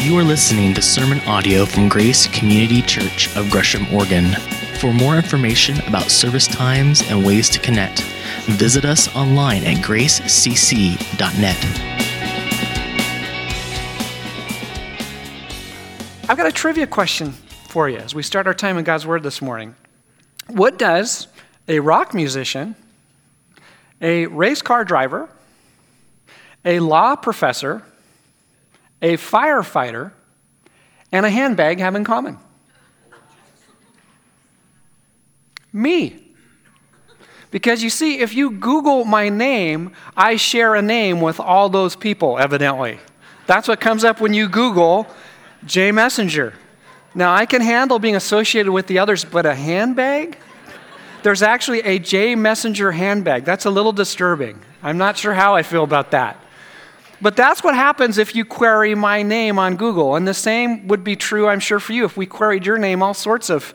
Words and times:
You 0.00 0.16
are 0.16 0.22
listening 0.22 0.74
to 0.74 0.80
sermon 0.80 1.18
audio 1.26 1.66
from 1.66 1.88
Grace 1.88 2.28
Community 2.28 2.80
Church 2.80 3.34
of 3.36 3.50
Gresham, 3.50 3.92
Oregon. 3.92 4.32
For 4.78 4.92
more 4.92 5.16
information 5.16 5.80
about 5.88 6.10
service 6.10 6.46
times 6.46 7.02
and 7.10 7.26
ways 7.26 7.50
to 7.50 7.58
connect, 7.58 8.02
visit 8.46 8.84
us 8.84 9.14
online 9.16 9.64
at 9.64 9.84
gracecc.net. 9.84 11.64
I've 16.30 16.36
got 16.36 16.46
a 16.46 16.52
trivia 16.52 16.86
question 16.86 17.32
for 17.66 17.88
you 17.88 17.98
as 17.98 18.14
we 18.14 18.22
start 18.22 18.46
our 18.46 18.54
time 18.54 18.78
in 18.78 18.84
God's 18.84 19.04
Word 19.04 19.24
this 19.24 19.42
morning. 19.42 19.74
What 20.46 20.78
does 20.78 21.26
a 21.66 21.80
rock 21.80 22.14
musician, 22.14 22.76
a 24.00 24.26
race 24.26 24.62
car 24.62 24.84
driver, 24.84 25.28
a 26.64 26.78
law 26.78 27.16
professor, 27.16 27.82
a 29.00 29.16
firefighter, 29.16 30.12
and 31.12 31.24
a 31.24 31.30
handbag 31.30 31.78
have 31.78 31.94
in 31.94 32.04
common? 32.04 32.38
Me. 35.72 36.24
Because 37.50 37.82
you 37.82 37.90
see, 37.90 38.18
if 38.18 38.34
you 38.34 38.50
Google 38.50 39.04
my 39.04 39.28
name, 39.28 39.92
I 40.16 40.36
share 40.36 40.74
a 40.74 40.82
name 40.82 41.20
with 41.20 41.40
all 41.40 41.68
those 41.68 41.96
people, 41.96 42.38
evidently. 42.38 42.98
That's 43.46 43.68
what 43.68 43.80
comes 43.80 44.04
up 44.04 44.20
when 44.20 44.34
you 44.34 44.48
Google 44.48 45.06
J 45.64 45.92
Messenger. 45.92 46.52
Now, 47.14 47.34
I 47.34 47.46
can 47.46 47.62
handle 47.62 47.98
being 47.98 48.16
associated 48.16 48.70
with 48.70 48.86
the 48.86 48.98
others, 48.98 49.24
but 49.24 49.46
a 49.46 49.54
handbag? 49.54 50.36
There's 51.22 51.42
actually 51.42 51.80
a 51.80 51.98
J 51.98 52.34
Messenger 52.34 52.92
handbag. 52.92 53.44
That's 53.44 53.64
a 53.64 53.70
little 53.70 53.92
disturbing. 53.92 54.60
I'm 54.82 54.98
not 54.98 55.16
sure 55.16 55.32
how 55.32 55.56
I 55.56 55.62
feel 55.62 55.84
about 55.84 56.10
that. 56.10 56.36
But 57.20 57.36
that's 57.36 57.64
what 57.64 57.74
happens 57.74 58.16
if 58.18 58.34
you 58.34 58.44
query 58.44 58.94
my 58.94 59.22
name 59.22 59.58
on 59.58 59.76
Google. 59.76 60.14
And 60.14 60.26
the 60.26 60.34
same 60.34 60.86
would 60.88 61.02
be 61.02 61.16
true, 61.16 61.48
I'm 61.48 61.60
sure, 61.60 61.80
for 61.80 61.92
you. 61.92 62.04
If 62.04 62.16
we 62.16 62.26
queried 62.26 62.64
your 62.64 62.78
name, 62.78 63.02
all 63.02 63.14
sorts 63.14 63.50
of 63.50 63.74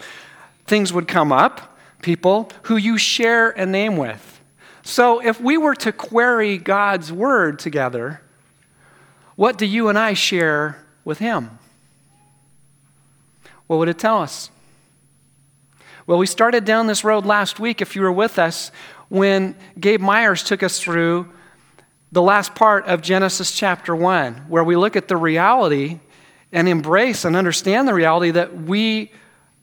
things 0.65 0.93
would 0.93 1.07
come 1.07 1.31
up, 1.31 1.77
people 2.01 2.49
who 2.63 2.77
you 2.77 2.97
share 2.97 3.49
a 3.51 3.65
name 3.65 3.97
with. 3.97 4.41
So 4.83 5.19
if 5.21 5.41
we 5.41 5.57
were 5.57 5.75
to 5.75 5.91
query 5.91 6.57
God's 6.57 7.11
word 7.11 7.59
together, 7.59 8.21
what 9.35 9.57
do 9.57 9.65
you 9.65 9.89
and 9.89 9.97
I 9.97 10.13
share 10.13 10.85
with 11.03 11.19
Him? 11.19 11.57
What 13.67 13.77
would 13.77 13.89
it 13.89 13.99
tell 13.99 14.21
us? 14.21 14.49
Well, 16.05 16.17
we 16.17 16.27
started 16.27 16.65
down 16.65 16.87
this 16.87 17.03
road 17.03 17.25
last 17.25 17.59
week, 17.59 17.81
if 17.81 17.95
you 17.95 18.01
were 18.01 18.11
with 18.11 18.37
us, 18.37 18.71
when 19.07 19.55
Gabe 19.79 20.01
Myers 20.01 20.43
took 20.43 20.63
us 20.63 20.79
through 20.79 21.31
the 22.13 22.21
last 22.21 22.53
part 22.53 22.85
of 22.85 23.01
Genesis 23.01 23.51
chapter 23.51 23.95
1, 23.95 24.45
where 24.47 24.63
we 24.63 24.75
look 24.75 24.95
at 24.95 25.07
the 25.07 25.17
reality 25.17 25.99
and 26.51 26.69
embrace 26.69 27.25
and 27.25 27.35
understand 27.35 27.87
the 27.87 27.93
reality 27.93 28.29
that 28.29 28.55
we 28.55 29.11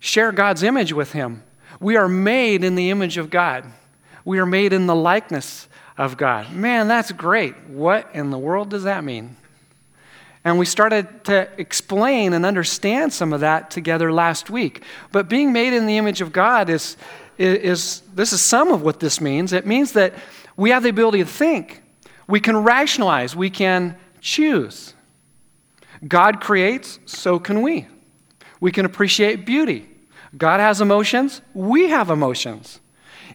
share 0.00 0.32
God's 0.32 0.64
image 0.64 0.92
with 0.92 1.12
Him. 1.12 1.44
We 1.78 1.96
are 1.96 2.08
made 2.08 2.64
in 2.64 2.74
the 2.74 2.90
image 2.90 3.18
of 3.18 3.30
God, 3.30 3.64
we 4.24 4.40
are 4.40 4.46
made 4.46 4.72
in 4.72 4.86
the 4.86 4.96
likeness 4.96 5.68
of 5.96 6.16
God. 6.16 6.52
Man, 6.52 6.88
that's 6.88 7.12
great. 7.12 7.54
What 7.68 8.10
in 8.14 8.30
the 8.30 8.38
world 8.38 8.70
does 8.70 8.82
that 8.82 9.04
mean? 9.04 9.36
And 10.44 10.58
we 10.58 10.66
started 10.66 11.24
to 11.24 11.48
explain 11.56 12.32
and 12.32 12.44
understand 12.44 13.12
some 13.12 13.32
of 13.32 13.40
that 13.40 13.70
together 13.70 14.12
last 14.12 14.50
week. 14.50 14.82
But 15.12 15.28
being 15.28 15.52
made 15.52 15.72
in 15.72 15.86
the 15.86 15.98
image 15.98 16.20
of 16.20 16.32
God 16.32 16.68
is, 16.68 16.96
is, 17.38 18.00
this 18.14 18.32
is 18.32 18.40
some 18.40 18.72
of 18.72 18.82
what 18.82 18.98
this 18.98 19.20
means. 19.20 19.52
It 19.52 19.66
means 19.66 19.92
that 19.92 20.14
we 20.56 20.70
have 20.70 20.82
the 20.82 20.88
ability 20.88 21.18
to 21.18 21.26
think, 21.26 21.79
we 22.30 22.40
can 22.40 22.56
rationalize, 22.58 23.34
we 23.34 23.50
can 23.50 23.96
choose. 24.20 24.94
God 26.06 26.40
creates, 26.40 26.98
so 27.04 27.38
can 27.38 27.60
we. 27.62 27.86
We 28.60 28.72
can 28.72 28.86
appreciate 28.86 29.44
beauty. 29.44 29.88
God 30.36 30.60
has 30.60 30.80
emotions, 30.80 31.42
we 31.54 31.88
have 31.88 32.08
emotions. 32.08 32.80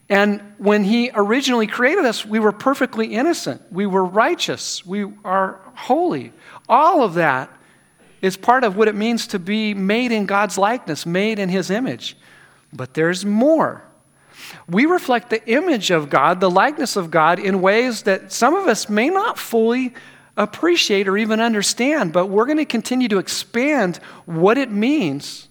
And 0.07 0.41
when 0.57 0.83
He 0.83 1.11
originally 1.13 1.67
created 1.67 2.05
us, 2.05 2.25
we 2.25 2.39
were 2.39 2.51
perfectly 2.51 3.07
innocent. 3.07 3.61
We 3.71 3.85
were 3.85 4.05
righteous. 4.05 4.85
We 4.85 5.11
are 5.23 5.59
holy. 5.73 6.31
All 6.69 7.03
of 7.03 7.15
that 7.15 7.49
is 8.21 8.37
part 8.37 8.63
of 8.63 8.77
what 8.77 8.87
it 8.87 8.95
means 8.95 9.27
to 9.27 9.39
be 9.39 9.73
made 9.73 10.11
in 10.11 10.25
God's 10.25 10.57
likeness, 10.57 11.05
made 11.05 11.39
in 11.39 11.49
His 11.49 11.69
image. 11.69 12.15
But 12.71 12.93
there's 12.93 13.25
more. 13.25 13.83
We 14.67 14.85
reflect 14.85 15.29
the 15.29 15.47
image 15.49 15.91
of 15.91 16.09
God, 16.09 16.39
the 16.39 16.49
likeness 16.49 16.95
of 16.95 17.11
God, 17.11 17.39
in 17.39 17.61
ways 17.61 18.03
that 18.03 18.31
some 18.31 18.55
of 18.55 18.67
us 18.67 18.89
may 18.89 19.09
not 19.09 19.37
fully 19.37 19.93
appreciate 20.37 21.07
or 21.07 21.17
even 21.17 21.39
understand, 21.39 22.11
but 22.13 22.27
we're 22.27 22.45
going 22.45 22.57
to 22.57 22.65
continue 22.65 23.07
to 23.07 23.17
expand 23.17 23.97
what 24.25 24.57
it 24.57 24.71
means 24.71 25.47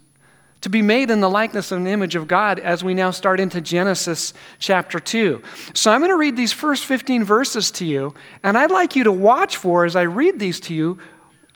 to 0.64 0.70
be 0.70 0.80
made 0.80 1.10
in 1.10 1.20
the 1.20 1.28
likeness 1.28 1.72
and 1.72 1.86
image 1.86 2.14
of 2.14 2.26
God 2.26 2.58
as 2.58 2.82
we 2.82 2.94
now 2.94 3.10
start 3.10 3.38
into 3.38 3.60
Genesis 3.60 4.32
chapter 4.58 4.98
2. 4.98 5.42
So 5.74 5.92
I'm 5.92 6.00
going 6.00 6.10
to 6.10 6.16
read 6.16 6.36
these 6.36 6.54
first 6.54 6.86
15 6.86 7.22
verses 7.22 7.70
to 7.72 7.84
you, 7.84 8.14
and 8.42 8.56
I'd 8.56 8.70
like 8.70 8.96
you 8.96 9.04
to 9.04 9.12
watch 9.12 9.58
for 9.58 9.84
as 9.84 9.94
I 9.94 10.02
read 10.02 10.38
these 10.38 10.60
to 10.60 10.74
you. 10.74 10.98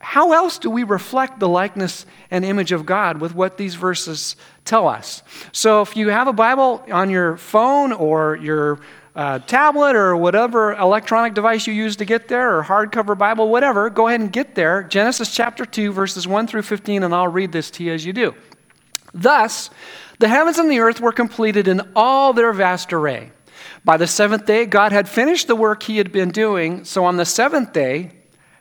How 0.00 0.32
else 0.32 0.58
do 0.58 0.70
we 0.70 0.84
reflect 0.84 1.40
the 1.40 1.48
likeness 1.48 2.06
and 2.30 2.44
image 2.44 2.70
of 2.70 2.86
God 2.86 3.20
with 3.20 3.34
what 3.34 3.56
these 3.56 3.74
verses 3.74 4.36
tell 4.64 4.86
us? 4.86 5.22
So, 5.52 5.82
if 5.82 5.96
you 5.96 6.08
have 6.08 6.28
a 6.28 6.32
Bible 6.32 6.84
on 6.90 7.10
your 7.10 7.36
phone 7.36 7.92
or 7.92 8.36
your 8.36 8.78
uh, 9.16 9.40
tablet 9.40 9.96
or 9.96 10.16
whatever 10.16 10.74
electronic 10.74 11.34
device 11.34 11.66
you 11.66 11.72
use 11.72 11.96
to 11.96 12.04
get 12.04 12.28
there, 12.28 12.56
or 12.56 12.62
hardcover 12.62 13.18
Bible, 13.18 13.48
whatever, 13.48 13.90
go 13.90 14.06
ahead 14.06 14.20
and 14.20 14.32
get 14.32 14.54
there. 14.54 14.84
Genesis 14.84 15.34
chapter 15.34 15.66
2, 15.66 15.90
verses 15.90 16.28
1 16.28 16.46
through 16.46 16.62
15, 16.62 17.02
and 17.02 17.12
I'll 17.12 17.26
read 17.26 17.50
this 17.50 17.68
to 17.72 17.84
you 17.84 17.92
as 17.92 18.06
you 18.06 18.12
do. 18.12 18.34
Thus, 19.12 19.70
the 20.20 20.28
heavens 20.28 20.58
and 20.58 20.70
the 20.70 20.78
earth 20.78 21.00
were 21.00 21.12
completed 21.12 21.66
in 21.66 21.80
all 21.96 22.32
their 22.32 22.52
vast 22.52 22.92
array. 22.92 23.32
By 23.84 23.96
the 23.96 24.06
seventh 24.06 24.46
day, 24.46 24.66
God 24.66 24.92
had 24.92 25.08
finished 25.08 25.48
the 25.48 25.56
work 25.56 25.82
he 25.82 25.96
had 25.96 26.12
been 26.12 26.30
doing, 26.30 26.84
so 26.84 27.04
on 27.04 27.16
the 27.16 27.24
seventh 27.24 27.72
day, 27.72 28.12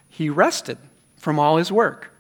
he 0.10 0.32
rested 0.32 0.80
from 1.18 1.40
all 1.40 1.58
his 1.58 1.72
work. 1.72 2.12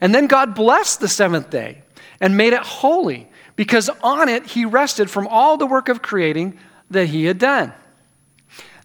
And 0.00 0.14
then 0.14 0.26
God 0.26 0.54
blessed 0.54 1.00
the 1.00 1.08
seventh 1.08 1.50
day 1.50 1.82
and 2.20 2.36
made 2.36 2.52
it 2.52 2.62
holy, 2.62 3.28
because 3.56 3.90
on 4.02 4.28
it 4.28 4.46
he 4.46 4.64
rested 4.64 5.10
from 5.10 5.26
all 5.26 5.56
the 5.56 5.66
work 5.66 5.88
of 5.88 6.02
creating 6.02 6.58
that 6.90 7.06
he 7.06 7.24
had 7.24 7.38
done. 7.38 7.72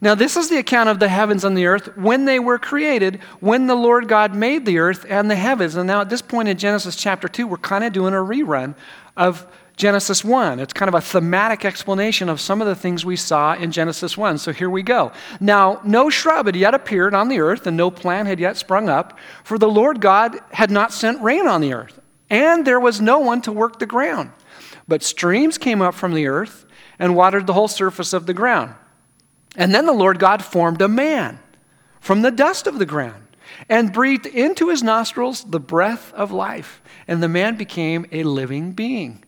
Now, 0.04 0.16
this 0.16 0.36
is 0.36 0.50
the 0.50 0.58
account 0.58 0.90
of 0.90 1.00
the 1.00 1.08
heavens 1.08 1.44
and 1.44 1.56
the 1.56 1.68
earth 1.68 1.96
when 1.96 2.26
they 2.26 2.40
were 2.40 2.58
created, 2.58 3.18
when 3.40 3.68
the 3.68 3.76
Lord 3.76 4.08
God 4.08 4.34
made 4.34 4.66
the 4.66 4.80
earth 4.80 5.06
and 5.08 5.30
the 5.30 5.36
heavens. 5.36 5.76
And 5.76 5.86
now, 5.86 6.02
at 6.02 6.10
this 6.10 6.24
point 6.24 6.50
in 6.50 6.58
Genesis 6.58 6.96
chapter 6.96 7.28
2, 7.28 7.46
we're 7.46 7.58
kind 7.58 7.84
of 7.84 7.94
doing 7.94 8.16
a 8.16 8.18
rerun 8.18 8.74
of 9.16 9.46
Genesis 9.78 10.24
1. 10.24 10.59
It's 10.59 10.74
kind 10.74 10.90
of 10.90 10.96
a 10.96 11.02
thematic 11.02 11.66
explanation 11.66 12.30
of 12.30 12.40
some 12.40 12.62
of 12.62 12.68
the 12.68 12.76
things 12.76 13.06
we 13.06 13.16
saw 13.16 13.56
in 13.56 13.72
Genesis 13.72 14.18
1. 14.18 14.38
So 14.38 14.52
here 14.52 14.70
we 14.70 14.84
go. 14.84 15.12
Now, 15.40 15.82
no 15.84 16.09
shrub 16.09 16.46
had 16.46 16.56
yet 16.56 16.74
appeared 16.74 17.14
on 17.14 17.30
the 17.30 17.40
earth, 17.40 17.66
and 17.66 17.76
no 17.76 17.90
plant 17.90 18.28
had 18.28 18.40
yet 18.40 18.58
sprung 18.58 18.90
up, 18.90 19.18
for 19.44 19.58
the 19.58 19.70
Lord 19.70 20.02
God 20.02 20.40
had 20.52 20.72
not 20.72 20.94
sent 20.94 21.22
rain 21.22 21.48
on 21.48 21.62
the 21.62 21.74
earth, 21.74 22.00
and 22.30 22.66
there 22.66 22.80
was 22.80 23.02
no 23.02 23.20
one 23.20 23.42
to 23.42 23.52
work 23.52 23.80
the 23.80 23.86
ground. 23.86 24.32
But 24.88 25.04
streams 25.04 25.58
came 25.58 25.82
up 25.82 25.96
from 25.96 26.14
the 26.14 26.28
earth 26.28 26.66
and 27.00 27.16
watered 27.16 27.48
the 27.48 27.53
whole 27.53 27.68
surface 27.68 28.14
of 28.14 28.26
the 28.26 28.34
ground. 28.34 28.76
And 29.56 29.74
then 29.74 29.86
the 29.86 29.94
Lord 29.94 30.20
God 30.20 30.44
formed 30.44 30.82
a 30.82 30.88
man 30.88 31.40
from 32.00 32.22
the 32.22 32.32
dust 32.32 32.68
of 32.68 32.78
the 32.78 32.86
ground 32.86 33.24
and 33.68 33.94
breathed 33.94 34.26
into 34.26 34.70
his 34.70 34.84
nostrils 34.84 35.44
the 35.44 35.59
breath 35.59 36.14
of 36.14 36.32
life, 36.32 36.82
and 37.08 37.22
the 37.22 37.30
man 37.30 37.56
became 37.56 38.06
a 38.12 38.24
living 38.24 38.72
being. 38.72 39.24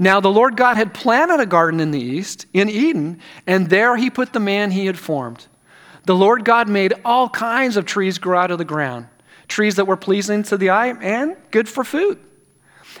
Now 0.00 0.20
the 0.20 0.30
Lord 0.30 0.56
God 0.56 0.76
had 0.76 0.94
planted 0.94 1.40
a 1.40 1.46
garden 1.46 1.80
in 1.80 1.90
the 1.90 2.00
east, 2.00 2.46
in 2.54 2.70
Eden, 2.70 3.20
and 3.48 3.68
there 3.68 3.96
he 3.96 4.08
put 4.08 4.32
the 4.32 4.40
man 4.40 4.70
he 4.70 4.86
had 4.86 4.98
formed. 4.98 5.48
The 6.04 6.14
Lord 6.14 6.44
God 6.44 6.68
made 6.68 6.94
all 7.04 7.28
kinds 7.28 7.76
of 7.76 7.84
trees 7.84 8.18
grow 8.18 8.38
out 8.38 8.52
of 8.52 8.58
the 8.58 8.64
ground, 8.64 9.08
trees 9.48 9.74
that 9.74 9.88
were 9.88 9.96
pleasing 9.96 10.44
to 10.44 10.56
the 10.56 10.70
eye 10.70 10.86
and 10.86 11.36
good 11.50 11.68
for 11.68 11.82
food. 11.82 12.18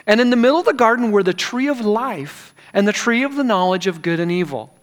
And 0.06 0.20
in 0.20 0.30
the 0.30 0.36
middle 0.36 0.58
of 0.58 0.66
the 0.66 0.74
garden 0.74 1.12
were 1.12 1.22
the 1.22 1.32
tree 1.32 1.68
of 1.68 1.80
life 1.80 2.52
and 2.72 2.86
the 2.86 2.92
tree 2.92 3.22
of 3.22 3.36
the 3.36 3.44
knowledge 3.44 3.86
of 3.86 4.02
good 4.02 4.18
and 4.18 4.32
evil. 4.32 4.74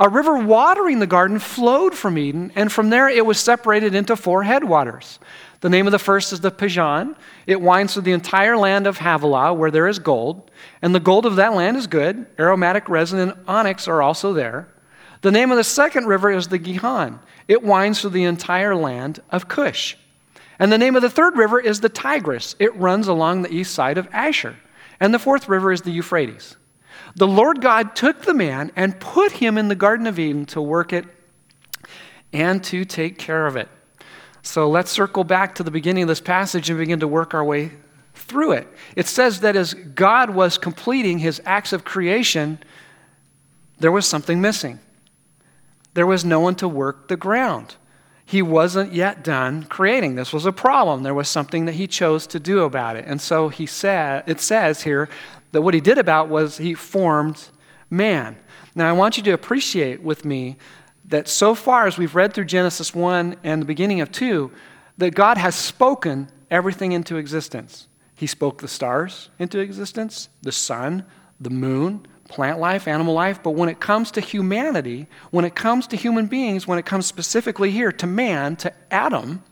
A 0.00 0.08
river 0.08 0.38
watering 0.38 0.98
the 0.98 1.06
garden 1.06 1.38
flowed 1.38 1.94
from 1.94 2.18
Eden, 2.18 2.50
and 2.56 2.72
from 2.72 2.90
there 2.90 3.08
it 3.08 3.26
was 3.26 3.38
separated 3.38 3.94
into 3.94 4.16
four 4.16 4.42
headwaters. 4.42 5.20
The 5.62 5.70
name 5.70 5.86
of 5.86 5.92
the 5.92 5.98
first 6.00 6.32
is 6.32 6.40
the 6.40 6.50
Pishon. 6.50 7.14
It 7.46 7.60
winds 7.60 7.92
through 7.92 8.02
the 8.02 8.12
entire 8.12 8.56
land 8.56 8.88
of 8.88 8.98
Havilah, 8.98 9.54
where 9.54 9.70
there 9.70 9.86
is 9.86 10.00
gold, 10.00 10.50
and 10.82 10.92
the 10.92 11.00
gold 11.00 11.24
of 11.24 11.36
that 11.36 11.54
land 11.54 11.76
is 11.76 11.86
good. 11.86 12.26
Aromatic 12.36 12.88
resin 12.88 13.20
and 13.20 13.34
onyx 13.46 13.86
are 13.86 14.02
also 14.02 14.32
there. 14.32 14.66
The 15.20 15.30
name 15.30 15.52
of 15.52 15.56
the 15.56 15.62
second 15.62 16.06
river 16.06 16.32
is 16.32 16.48
the 16.48 16.58
Gihon. 16.58 17.20
It 17.46 17.62
winds 17.62 18.00
through 18.00 18.10
the 18.10 18.24
entire 18.24 18.74
land 18.74 19.20
of 19.30 19.46
Cush. 19.46 19.96
And 20.58 20.72
the 20.72 20.78
name 20.78 20.96
of 20.96 21.02
the 21.02 21.08
third 21.08 21.36
river 21.36 21.60
is 21.60 21.80
the 21.80 21.88
Tigris. 21.88 22.56
It 22.58 22.74
runs 22.74 23.06
along 23.06 23.42
the 23.42 23.54
east 23.54 23.72
side 23.72 23.98
of 23.98 24.08
Ashur. 24.12 24.56
And 24.98 25.14
the 25.14 25.20
fourth 25.20 25.48
river 25.48 25.70
is 25.70 25.82
the 25.82 25.92
Euphrates. 25.92 26.56
The 27.14 27.28
Lord 27.28 27.60
God 27.60 27.94
took 27.94 28.22
the 28.22 28.34
man 28.34 28.72
and 28.74 28.98
put 28.98 29.30
him 29.30 29.56
in 29.56 29.68
the 29.68 29.76
Garden 29.76 30.08
of 30.08 30.18
Eden 30.18 30.44
to 30.46 30.60
work 30.60 30.92
it 30.92 31.04
and 32.32 32.64
to 32.64 32.84
take 32.84 33.16
care 33.16 33.46
of 33.46 33.56
it. 33.56 33.68
So 34.42 34.68
let's 34.68 34.90
circle 34.90 35.24
back 35.24 35.54
to 35.54 35.62
the 35.62 35.70
beginning 35.70 36.02
of 36.02 36.08
this 36.08 36.20
passage 36.20 36.68
and 36.68 36.78
begin 36.78 37.00
to 37.00 37.08
work 37.08 37.32
our 37.32 37.44
way 37.44 37.70
through 38.14 38.52
it. 38.52 38.68
It 38.96 39.06
says 39.06 39.40
that 39.40 39.56
as 39.56 39.74
God 39.74 40.30
was 40.30 40.58
completing 40.58 41.18
his 41.18 41.40
acts 41.46 41.72
of 41.72 41.84
creation, 41.84 42.58
there 43.78 43.92
was 43.92 44.06
something 44.06 44.40
missing. 44.40 44.80
There 45.94 46.06
was 46.06 46.24
no 46.24 46.40
one 46.40 46.54
to 46.56 46.68
work 46.68 47.08
the 47.08 47.16
ground. 47.16 47.76
He 48.24 48.42
wasn't 48.42 48.92
yet 48.92 49.22
done 49.22 49.64
creating. 49.64 50.14
This 50.14 50.32
was 50.32 50.46
a 50.46 50.52
problem. 50.52 51.02
There 51.02 51.14
was 51.14 51.28
something 51.28 51.66
that 51.66 51.74
he 51.74 51.86
chose 51.86 52.26
to 52.28 52.40
do 52.40 52.60
about 52.60 52.96
it. 52.96 53.04
And 53.06 53.20
so 53.20 53.48
he 53.48 53.66
said, 53.66 54.24
it 54.26 54.40
says 54.40 54.82
here 54.82 55.08
that 55.52 55.62
what 55.62 55.74
he 55.74 55.80
did 55.80 55.98
about 55.98 56.28
was 56.28 56.58
he 56.58 56.74
formed 56.74 57.48
man. 57.90 58.36
Now 58.74 58.88
I 58.88 58.92
want 58.92 59.16
you 59.16 59.22
to 59.24 59.32
appreciate 59.32 60.02
with 60.02 60.24
me 60.24 60.56
that 61.12 61.28
so 61.28 61.54
far 61.54 61.86
as 61.86 61.98
we've 61.98 62.14
read 62.14 62.32
through 62.32 62.46
Genesis 62.46 62.94
1 62.94 63.36
and 63.44 63.60
the 63.60 63.66
beginning 63.66 64.00
of 64.00 64.10
2, 64.10 64.50
that 64.96 65.14
God 65.14 65.36
has 65.36 65.54
spoken 65.54 66.28
everything 66.50 66.92
into 66.92 67.16
existence. 67.16 67.86
He 68.16 68.26
spoke 68.26 68.60
the 68.60 68.68
stars 68.68 69.28
into 69.38 69.58
existence, 69.58 70.30
the 70.40 70.52
sun, 70.52 71.04
the 71.38 71.50
moon, 71.50 72.06
plant 72.28 72.60
life, 72.60 72.88
animal 72.88 73.12
life. 73.12 73.42
But 73.42 73.50
when 73.50 73.68
it 73.68 73.78
comes 73.78 74.10
to 74.12 74.22
humanity, 74.22 75.06
when 75.30 75.44
it 75.44 75.54
comes 75.54 75.86
to 75.88 75.96
human 75.96 76.26
beings, 76.26 76.66
when 76.66 76.78
it 76.78 76.86
comes 76.86 77.04
specifically 77.04 77.70
here 77.70 77.92
to 77.92 78.06
man, 78.06 78.56
to 78.56 78.72
Adam, 78.90 79.44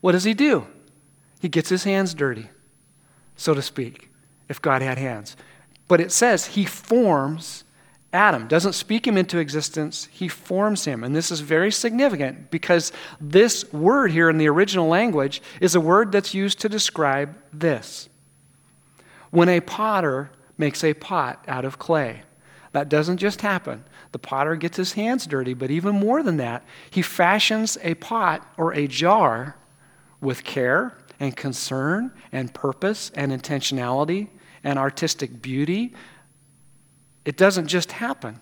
what 0.00 0.12
does 0.12 0.24
he 0.24 0.34
do? 0.34 0.68
He 1.40 1.48
gets 1.48 1.68
his 1.68 1.82
hands 1.82 2.14
dirty, 2.14 2.48
so 3.34 3.54
to 3.54 3.62
speak, 3.62 4.08
if 4.48 4.62
God 4.62 4.82
had 4.82 4.98
hands. 4.98 5.36
But 5.88 6.00
it 6.00 6.12
says 6.12 6.46
he 6.46 6.64
forms 6.64 7.64
Adam, 8.16 8.48
doesn't 8.48 8.72
speak 8.72 9.06
him 9.06 9.18
into 9.18 9.38
existence, 9.38 10.08
he 10.10 10.26
forms 10.26 10.86
him. 10.86 11.04
And 11.04 11.14
this 11.14 11.30
is 11.30 11.40
very 11.40 11.70
significant 11.70 12.50
because 12.50 12.90
this 13.20 13.70
word 13.74 14.10
here 14.10 14.30
in 14.30 14.38
the 14.38 14.48
original 14.48 14.88
language 14.88 15.42
is 15.60 15.74
a 15.74 15.80
word 15.80 16.12
that's 16.12 16.32
used 16.32 16.58
to 16.60 16.68
describe 16.70 17.36
this. 17.52 18.08
When 19.30 19.50
a 19.50 19.60
potter 19.60 20.30
makes 20.56 20.82
a 20.82 20.94
pot 20.94 21.44
out 21.46 21.66
of 21.66 21.78
clay, 21.78 22.22
that 22.72 22.88
doesn't 22.88 23.18
just 23.18 23.42
happen. 23.42 23.84
The 24.12 24.18
potter 24.18 24.56
gets 24.56 24.78
his 24.78 24.94
hands 24.94 25.26
dirty, 25.26 25.52
but 25.52 25.70
even 25.70 25.94
more 25.94 26.22
than 26.22 26.38
that, 26.38 26.64
he 26.90 27.02
fashions 27.02 27.76
a 27.82 27.94
pot 27.94 28.50
or 28.56 28.72
a 28.72 28.86
jar 28.86 29.56
with 30.22 30.42
care 30.42 30.96
and 31.20 31.36
concern 31.36 32.12
and 32.32 32.54
purpose 32.54 33.10
and 33.14 33.30
intentionality 33.30 34.28
and 34.64 34.78
artistic 34.78 35.42
beauty 35.42 35.94
it 37.26 37.36
doesn't 37.36 37.66
just 37.66 37.92
happen. 37.92 38.40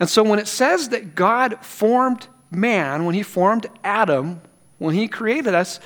And 0.00 0.08
so 0.08 0.24
when 0.24 0.40
it 0.40 0.48
says 0.48 0.88
that 0.88 1.14
God 1.14 1.64
formed 1.64 2.26
man, 2.50 3.04
when 3.04 3.14
he 3.14 3.22
formed 3.22 3.66
Adam, 3.84 4.40
when 4.78 4.94
he 4.94 5.06
created 5.06 5.54
us, 5.54 5.78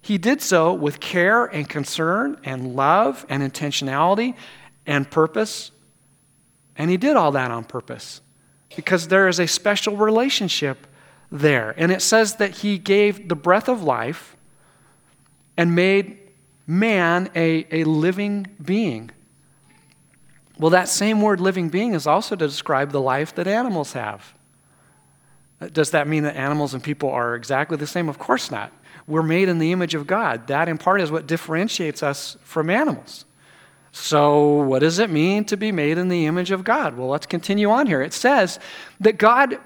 he 0.00 0.18
did 0.18 0.40
so 0.40 0.72
with 0.72 1.00
care 1.00 1.46
and 1.46 1.68
concern 1.68 2.38
and 2.44 2.76
love 2.76 3.26
and 3.28 3.42
intentionality 3.42 4.34
and 4.86 5.10
purpose. 5.10 5.70
And 6.76 6.90
he 6.90 6.96
did 6.96 7.16
all 7.16 7.32
that 7.32 7.50
on 7.50 7.64
purpose 7.64 8.20
because 8.76 9.08
there 9.08 9.26
is 9.26 9.40
a 9.40 9.46
special 9.46 9.96
relationship 9.96 10.86
there. 11.32 11.74
And 11.76 11.90
it 11.90 12.02
says 12.02 12.36
that 12.36 12.58
he 12.58 12.78
gave 12.78 13.28
the 13.28 13.36
breath 13.36 13.68
of 13.68 13.82
life 13.82 14.36
and 15.56 15.74
made 15.74 16.18
man 16.66 17.30
a, 17.34 17.66
a 17.70 17.84
living 17.84 18.46
being. 18.62 19.10
Well, 20.58 20.70
that 20.70 20.88
same 20.88 21.22
word 21.22 21.40
living 21.40 21.68
being 21.68 21.94
is 21.94 22.06
also 22.06 22.34
to 22.34 22.46
describe 22.46 22.90
the 22.90 23.00
life 23.00 23.34
that 23.36 23.46
animals 23.46 23.92
have. 23.92 24.34
Uh, 25.60 25.68
does 25.68 25.92
that 25.92 26.08
mean 26.08 26.24
that 26.24 26.36
animals 26.36 26.74
and 26.74 26.82
people 26.82 27.10
are 27.10 27.34
exactly 27.34 27.76
the 27.76 27.86
same? 27.86 28.08
Of 28.08 28.18
course 28.18 28.50
not. 28.50 28.72
We're 29.06 29.22
made 29.22 29.48
in 29.48 29.58
the 29.58 29.72
image 29.72 29.94
of 29.94 30.06
God. 30.06 30.48
That, 30.48 30.68
in 30.68 30.76
part, 30.76 31.00
is 31.00 31.10
what 31.10 31.26
differentiates 31.26 32.02
us 32.02 32.36
from 32.42 32.70
animals. 32.70 33.24
So, 33.92 34.62
what 34.62 34.80
does 34.80 34.98
it 34.98 35.10
mean 35.10 35.44
to 35.46 35.56
be 35.56 35.72
made 35.72 35.96
in 35.96 36.08
the 36.08 36.26
image 36.26 36.50
of 36.50 36.62
God? 36.62 36.96
Well, 36.96 37.08
let's 37.08 37.26
continue 37.26 37.70
on 37.70 37.86
here. 37.86 38.02
It 38.02 38.12
says 38.12 38.58
that 39.00 39.16
God 39.16 39.58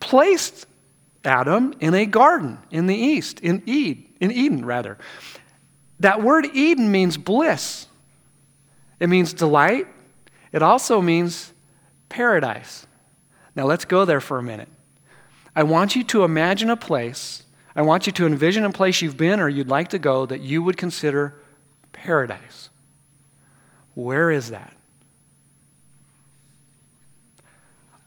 placed 0.00 0.66
Adam 1.24 1.74
in 1.80 1.94
a 1.94 2.06
garden 2.06 2.58
in 2.70 2.86
the 2.86 2.96
east, 2.96 3.40
in 3.40 3.62
Eden, 3.66 4.06
in 4.20 4.32
Eden 4.32 4.64
rather. 4.64 4.98
That 6.00 6.22
word 6.22 6.46
Eden 6.54 6.90
means 6.90 7.16
bliss. 7.16 7.86
It 8.98 9.08
means 9.08 9.32
delight, 9.32 9.86
it 10.56 10.62
also 10.62 11.02
means 11.02 11.52
paradise. 12.08 12.86
Now 13.54 13.66
let's 13.66 13.84
go 13.84 14.06
there 14.06 14.22
for 14.22 14.38
a 14.38 14.42
minute. 14.42 14.70
I 15.54 15.64
want 15.64 15.94
you 15.94 16.02
to 16.04 16.24
imagine 16.24 16.70
a 16.70 16.78
place, 16.78 17.42
I 17.74 17.82
want 17.82 18.06
you 18.06 18.12
to 18.14 18.26
envision 18.26 18.64
a 18.64 18.72
place 18.72 19.02
you've 19.02 19.18
been 19.18 19.38
or 19.38 19.50
you'd 19.50 19.68
like 19.68 19.88
to 19.88 19.98
go 19.98 20.24
that 20.24 20.40
you 20.40 20.62
would 20.62 20.78
consider 20.78 21.34
paradise. 21.92 22.70
Where 23.92 24.30
is 24.30 24.48
that? 24.48 24.72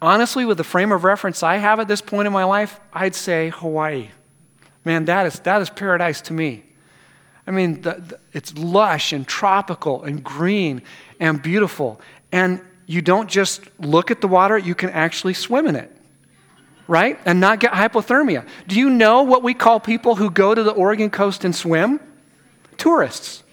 Honestly, 0.02 0.44
with 0.44 0.58
the 0.58 0.64
frame 0.64 0.92
of 0.92 1.04
reference 1.04 1.44
I 1.44 1.58
have 1.58 1.80
at 1.80 1.88
this 1.88 2.02
point 2.02 2.26
in 2.26 2.34
my 2.34 2.46
life, 2.46 2.80
I'd 2.92 3.14
say 3.14 3.50
Hawaii. 3.50 4.10
Man, 4.84 5.06
that 5.06 5.28
is, 5.28 5.40
that 5.42 5.62
is 5.62 5.70
paradise 5.70 6.20
to 6.22 6.34
me. 6.34 6.64
I 7.46 7.52
mean, 7.52 7.82
the, 7.82 7.94
the, 7.94 8.20
it's 8.32 8.56
lush 8.58 9.12
and 9.12 9.28
tropical 9.28 10.04
and 10.04 10.24
green 10.24 10.84
and 11.20 11.42
beautiful. 11.42 12.00
And 12.32 12.62
you 12.86 13.02
don't 13.02 13.30
just 13.30 13.62
look 13.80 14.12
at 14.12 14.22
the 14.22 14.28
water, 14.28 14.58
you 14.58 14.76
can 14.76 14.90
actually 14.90 15.34
swim 15.34 15.68
in 15.68 15.76
it, 15.76 15.96
right? 16.88 17.20
And 17.26 17.40
not 17.40 17.60
get 17.60 17.72
hypothermia. 17.74 18.48
Do 18.68 18.80
you 18.80 18.90
know 18.90 19.24
what 19.24 19.44
we 19.44 19.54
call 19.54 19.80
people 19.80 20.16
who 20.16 20.32
go 20.32 20.56
to 20.56 20.64
the 20.64 20.72
Oregon 20.72 21.10
coast 21.10 21.46
and 21.46 21.56
swim? 21.56 22.00
Tourists. 22.78 23.44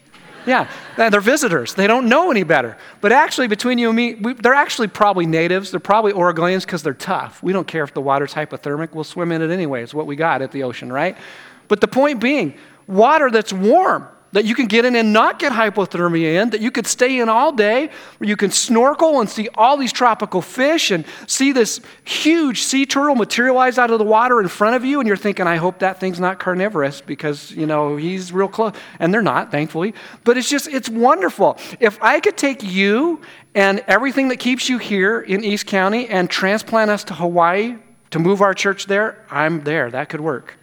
Yeah, 0.47 0.71
they're 0.97 1.21
visitors. 1.21 1.75
They 1.75 1.89
don't 1.89 2.09
know 2.09 2.31
any 2.31 2.45
better. 2.45 2.79
But 3.01 3.11
actually, 3.11 3.49
between 3.49 3.79
you 3.79 3.89
and 3.89 3.97
me, 3.97 4.15
we, 4.15 4.33
they're 4.35 4.55
actually 4.55 4.87
probably 4.87 5.27
natives. 5.27 5.73
They're 5.73 5.81
probably 5.81 6.13
Oregonians 6.13 6.61
because 6.61 6.85
they're 6.85 6.95
tough. 6.95 7.43
We 7.43 7.53
don't 7.53 7.67
care 7.67 7.83
if 7.83 7.93
the 7.93 8.01
water's 8.01 8.33
hypothermic. 8.33 8.93
We'll 8.93 9.05
swim 9.05 9.33
in 9.33 9.43
it 9.43 9.51
anyway. 9.51 9.83
It's 9.83 9.93
what 9.93 10.07
we 10.07 10.15
got 10.15 10.43
at 10.43 10.53
the 10.53 10.63
ocean, 10.63 10.93
right? 10.93 11.19
But 11.67 11.81
the 11.81 11.89
point 11.89 12.21
being, 12.21 12.57
water 12.87 13.29
that's 13.31 13.53
warm 13.53 14.07
that 14.37 14.45
you 14.45 14.55
can 14.55 14.67
get 14.67 14.85
in 14.85 14.95
and 14.97 15.15
not 15.15 15.39
get 15.39 15.51
hypothermia 15.51 16.43
in, 16.43 16.51
that 16.51 16.61
you 16.61 16.71
could 16.71 16.87
stay 16.87 17.21
in 17.21 17.29
all 17.31 17.53
day, 17.53 17.89
where 18.19 18.29
you 18.29 18.37
can 18.37 18.51
snorkel 18.51 19.21
and 19.21 19.31
see 19.31 19.49
all 19.55 19.79
these 19.79 19.95
tropical 19.95 20.43
fish 20.43 20.91
and 20.91 21.07
see 21.27 21.53
this 21.53 21.81
huge 22.05 22.63
sea 22.63 22.85
turtle 22.85 23.15
materialize 23.15 23.79
out 23.79 23.91
of 23.91 23.99
the 23.99 24.05
water 24.05 24.39
in 24.39 24.49
front 24.49 24.77
of 24.77 24.85
you, 24.85 25.01
and 25.01 25.09
you're 25.09 25.17
thinking, 25.17 25.47
I 25.47 25.57
hope 25.57 25.79
that 25.79 26.01
thing's 26.01 26.21
not 26.21 26.39
carnivorous 26.39 27.01
because, 27.01 27.51
you 27.53 27.65
know, 27.65 27.97
he's 27.97 28.31
real 28.31 28.47
close. 28.47 28.75
And 28.99 29.15
they're 29.15 29.23
not, 29.23 29.51
thankfully. 29.51 29.95
But 30.23 30.37
it's 30.37 30.51
just, 30.51 30.69
it's 30.69 30.91
wonderful. 30.91 31.57
If 31.81 31.99
I 32.03 32.21
could 32.21 32.37
take 32.37 32.63
you 32.63 33.23
and 33.55 33.83
everything 33.89 34.29
that 34.29 34.37
keeps 34.37 34.69
you 34.69 34.77
here 34.77 35.19
in 35.19 35.45
East 35.45 35.65
County 35.65 36.09
and 36.09 36.29
transplant 36.29 36.91
us 36.91 37.05
to 37.05 37.15
Hawaii 37.15 37.77
to 38.11 38.19
move 38.19 38.43
our 38.43 38.53
church 38.53 38.85
there, 38.85 39.25
I'm 39.31 39.65
there. 39.65 39.91
That 39.91 40.11
could 40.11 40.21
work. 40.21 40.59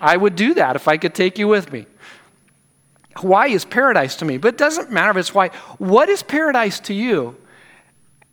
I 0.00 0.16
would 0.16 0.36
do 0.36 0.54
that 0.54 0.74
if 0.74 0.88
I 0.88 0.96
could 0.96 1.14
take 1.14 1.38
you 1.38 1.46
with 1.46 1.70
me. 1.70 1.84
Hawaii 3.16 3.52
is 3.52 3.64
paradise 3.64 4.16
to 4.16 4.24
me, 4.24 4.38
but 4.38 4.48
it 4.48 4.58
doesn't 4.58 4.90
matter 4.90 5.10
if 5.10 5.16
it's 5.16 5.28
Hawaii. 5.30 5.50
What 5.78 6.08
is 6.08 6.22
paradise 6.22 6.80
to 6.80 6.94
you? 6.94 7.36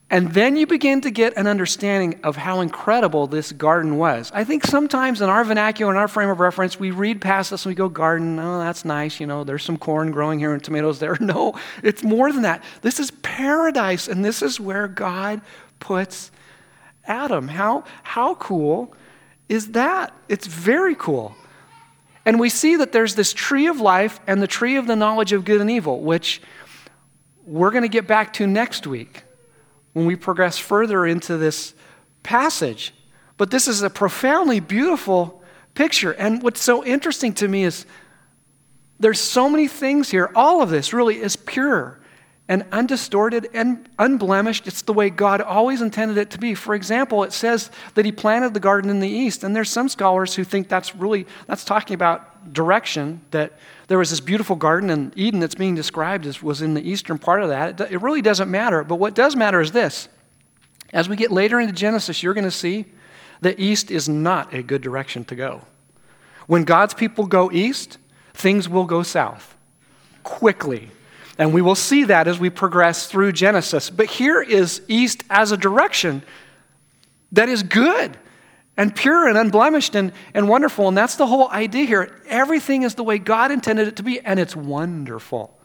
And 0.09 0.31
then 0.33 0.55
you 0.55 0.65
begin 0.65 1.01
to 1.01 1.11
get 1.11 1.35
an 1.35 1.47
understanding 1.47 2.21
of 2.23 2.37
how 2.37 2.61
incredible 2.61 3.27
this 3.27 3.51
garden 3.51 3.97
was. 3.97 4.31
I 4.33 4.45
think 4.45 4.65
sometimes 4.65 5.19
in 5.19 5.29
our 5.29 5.43
vernacular, 5.43 5.91
in 5.91 5.97
our 5.97 6.07
frame 6.07 6.29
of 6.29 6.39
reference, 6.39 6.79
we 6.79 6.91
read 6.91 7.19
past 7.19 7.51
this 7.51 7.65
and 7.65 7.71
we 7.71 7.75
go, 7.75 7.89
Garden, 7.89 8.39
oh, 8.39 8.59
that's 8.59 8.85
nice. 8.85 9.19
You 9.19 9.27
know, 9.27 9.43
there's 9.43 9.63
some 9.63 9.77
corn 9.77 10.11
growing 10.11 10.39
here 10.39 10.53
and 10.53 10.63
tomatoes 10.63 10.99
there. 10.99 11.17
No, 11.27 11.59
it's 11.83 12.03
more 12.03 12.31
than 12.31 12.43
that. 12.43 12.63
This 12.83 13.01
is 13.01 13.11
paradise, 13.11 14.07
and 14.07 14.23
this 14.23 14.41
is 14.41 14.61
where 14.61 14.87
God 14.87 15.41
puts 15.81 16.31
Adam. 17.03 17.49
How, 17.49 17.83
how 18.03 18.35
cool 18.35 18.93
is 19.49 19.71
that? 19.71 20.13
It's 20.29 20.47
very 20.47 20.95
cool. 20.95 21.35
And 22.27 22.41
we 22.41 22.49
see 22.49 22.75
that 22.75 22.91
there's 22.91 23.15
this 23.15 23.31
tree 23.31 23.67
of 23.67 23.79
life 23.79 24.19
and 24.27 24.41
the 24.41 24.47
tree 24.47 24.75
of 24.75 24.85
the 24.85 24.97
knowledge 24.97 25.31
of 25.31 25.45
good 25.45 25.61
and 25.61 25.71
evil, 25.71 26.01
which 26.01 26.41
we're 27.45 27.71
going 27.71 27.83
to 27.83 27.87
get 27.87 28.05
back 28.05 28.33
to 28.33 28.45
next 28.45 28.85
week 28.85 29.23
when 29.93 30.05
we 30.05 30.17
progress 30.17 30.57
further 30.57 31.05
into 31.05 31.37
this 31.37 31.73
passage. 32.23 32.93
But 33.37 33.49
this 33.49 33.69
is 33.69 33.81
a 33.81 33.89
profoundly 33.89 34.59
beautiful 34.59 35.41
picture. 35.73 36.11
And 36.11 36.43
what's 36.43 36.61
so 36.61 36.83
interesting 36.83 37.33
to 37.35 37.47
me 37.47 37.63
is 37.63 37.85
there's 38.99 39.21
so 39.21 39.49
many 39.49 39.69
things 39.69 40.09
here. 40.09 40.29
All 40.35 40.61
of 40.61 40.69
this 40.69 40.91
really 40.91 41.21
is 41.21 41.37
pure 41.37 41.97
and 42.49 42.65
undistorted 42.71 43.49
and 43.53 43.89
unblemished. 43.99 44.67
It's 44.67 44.81
the 44.81 44.93
way 44.93 45.09
God 45.09 45.41
always 45.41 45.81
intended 45.81 46.17
it 46.17 46.29
to 46.31 46.37
be. 46.37 46.55
For 46.55 46.73
example, 46.73 47.23
it 47.23 47.33
says 47.33 47.69
that 47.95 48.05
he 48.05 48.11
planted 48.11 48.53
the 48.53 48.59
garden 48.59 48.89
in 48.89 48.99
the 49.01 49.09
east, 49.09 49.43
and 49.43 49.55
there's 49.55 49.69
some 49.69 49.89
scholars 49.89 50.35
who 50.35 50.43
think 50.43 50.69
that's 50.69 50.95
really 50.95 51.27
that's 51.45 51.65
talking 51.65 51.93
about 51.93 52.53
direction 52.53 53.21
that 53.31 53.53
there 53.87 53.97
was 53.97 54.09
this 54.09 54.21
beautiful 54.21 54.55
garden 54.55 54.89
in 54.89 55.11
Eden 55.15 55.39
that's 55.39 55.55
being 55.55 55.75
described 55.75 56.25
as 56.25 56.41
was 56.41 56.61
in 56.61 56.73
the 56.73 56.89
eastern 56.89 57.17
part 57.17 57.41
of 57.41 57.49
that. 57.49 57.79
It 57.91 58.01
really 58.01 58.21
doesn't 58.21 58.49
matter, 58.49 58.83
but 58.83 58.95
what 58.95 59.13
does 59.13 59.35
matter 59.35 59.59
is 59.59 59.71
this. 59.71 60.07
As 60.93 61.09
we 61.09 61.17
get 61.17 61.31
later 61.31 61.59
into 61.59 61.73
Genesis, 61.73 62.23
you're 62.23 62.33
going 62.33 62.45
to 62.45 62.51
see 62.51 62.85
that 63.41 63.59
east 63.59 63.91
is 63.91 64.07
not 64.07 64.53
a 64.53 64.63
good 64.63 64.81
direction 64.81 65.25
to 65.25 65.35
go. 65.35 65.63
When 66.47 66.63
God's 66.63 66.93
people 66.93 67.25
go 67.25 67.51
east, 67.51 67.97
things 68.33 68.69
will 68.69 68.85
go 68.85 69.03
south 69.03 69.55
quickly. 70.23 70.91
And 71.37 71.53
we 71.53 71.61
will 71.61 71.75
see 71.75 72.05
that 72.05 72.27
as 72.27 72.39
we 72.39 72.49
progress 72.49 73.07
through 73.07 73.31
Genesis. 73.33 73.89
But 73.89 74.07
here 74.07 74.41
is 74.41 74.81
east 74.87 75.23
as 75.29 75.51
a 75.51 75.57
direction 75.57 76.23
that 77.31 77.49
is 77.49 77.63
good 77.63 78.17
and 78.75 78.95
pure 78.95 79.27
and 79.27 79.37
unblemished 79.37 79.95
and, 79.95 80.11
and 80.33 80.47
wonderful. 80.47 80.87
And 80.87 80.97
that's 80.97 81.15
the 81.15 81.27
whole 81.27 81.49
idea 81.49 81.85
here. 81.85 82.21
Everything 82.27 82.83
is 82.83 82.95
the 82.95 83.03
way 83.03 83.17
God 83.17 83.51
intended 83.51 83.87
it 83.87 83.95
to 83.97 84.03
be, 84.03 84.19
and 84.21 84.39
it's 84.39 84.55
wonderful. 84.55 85.57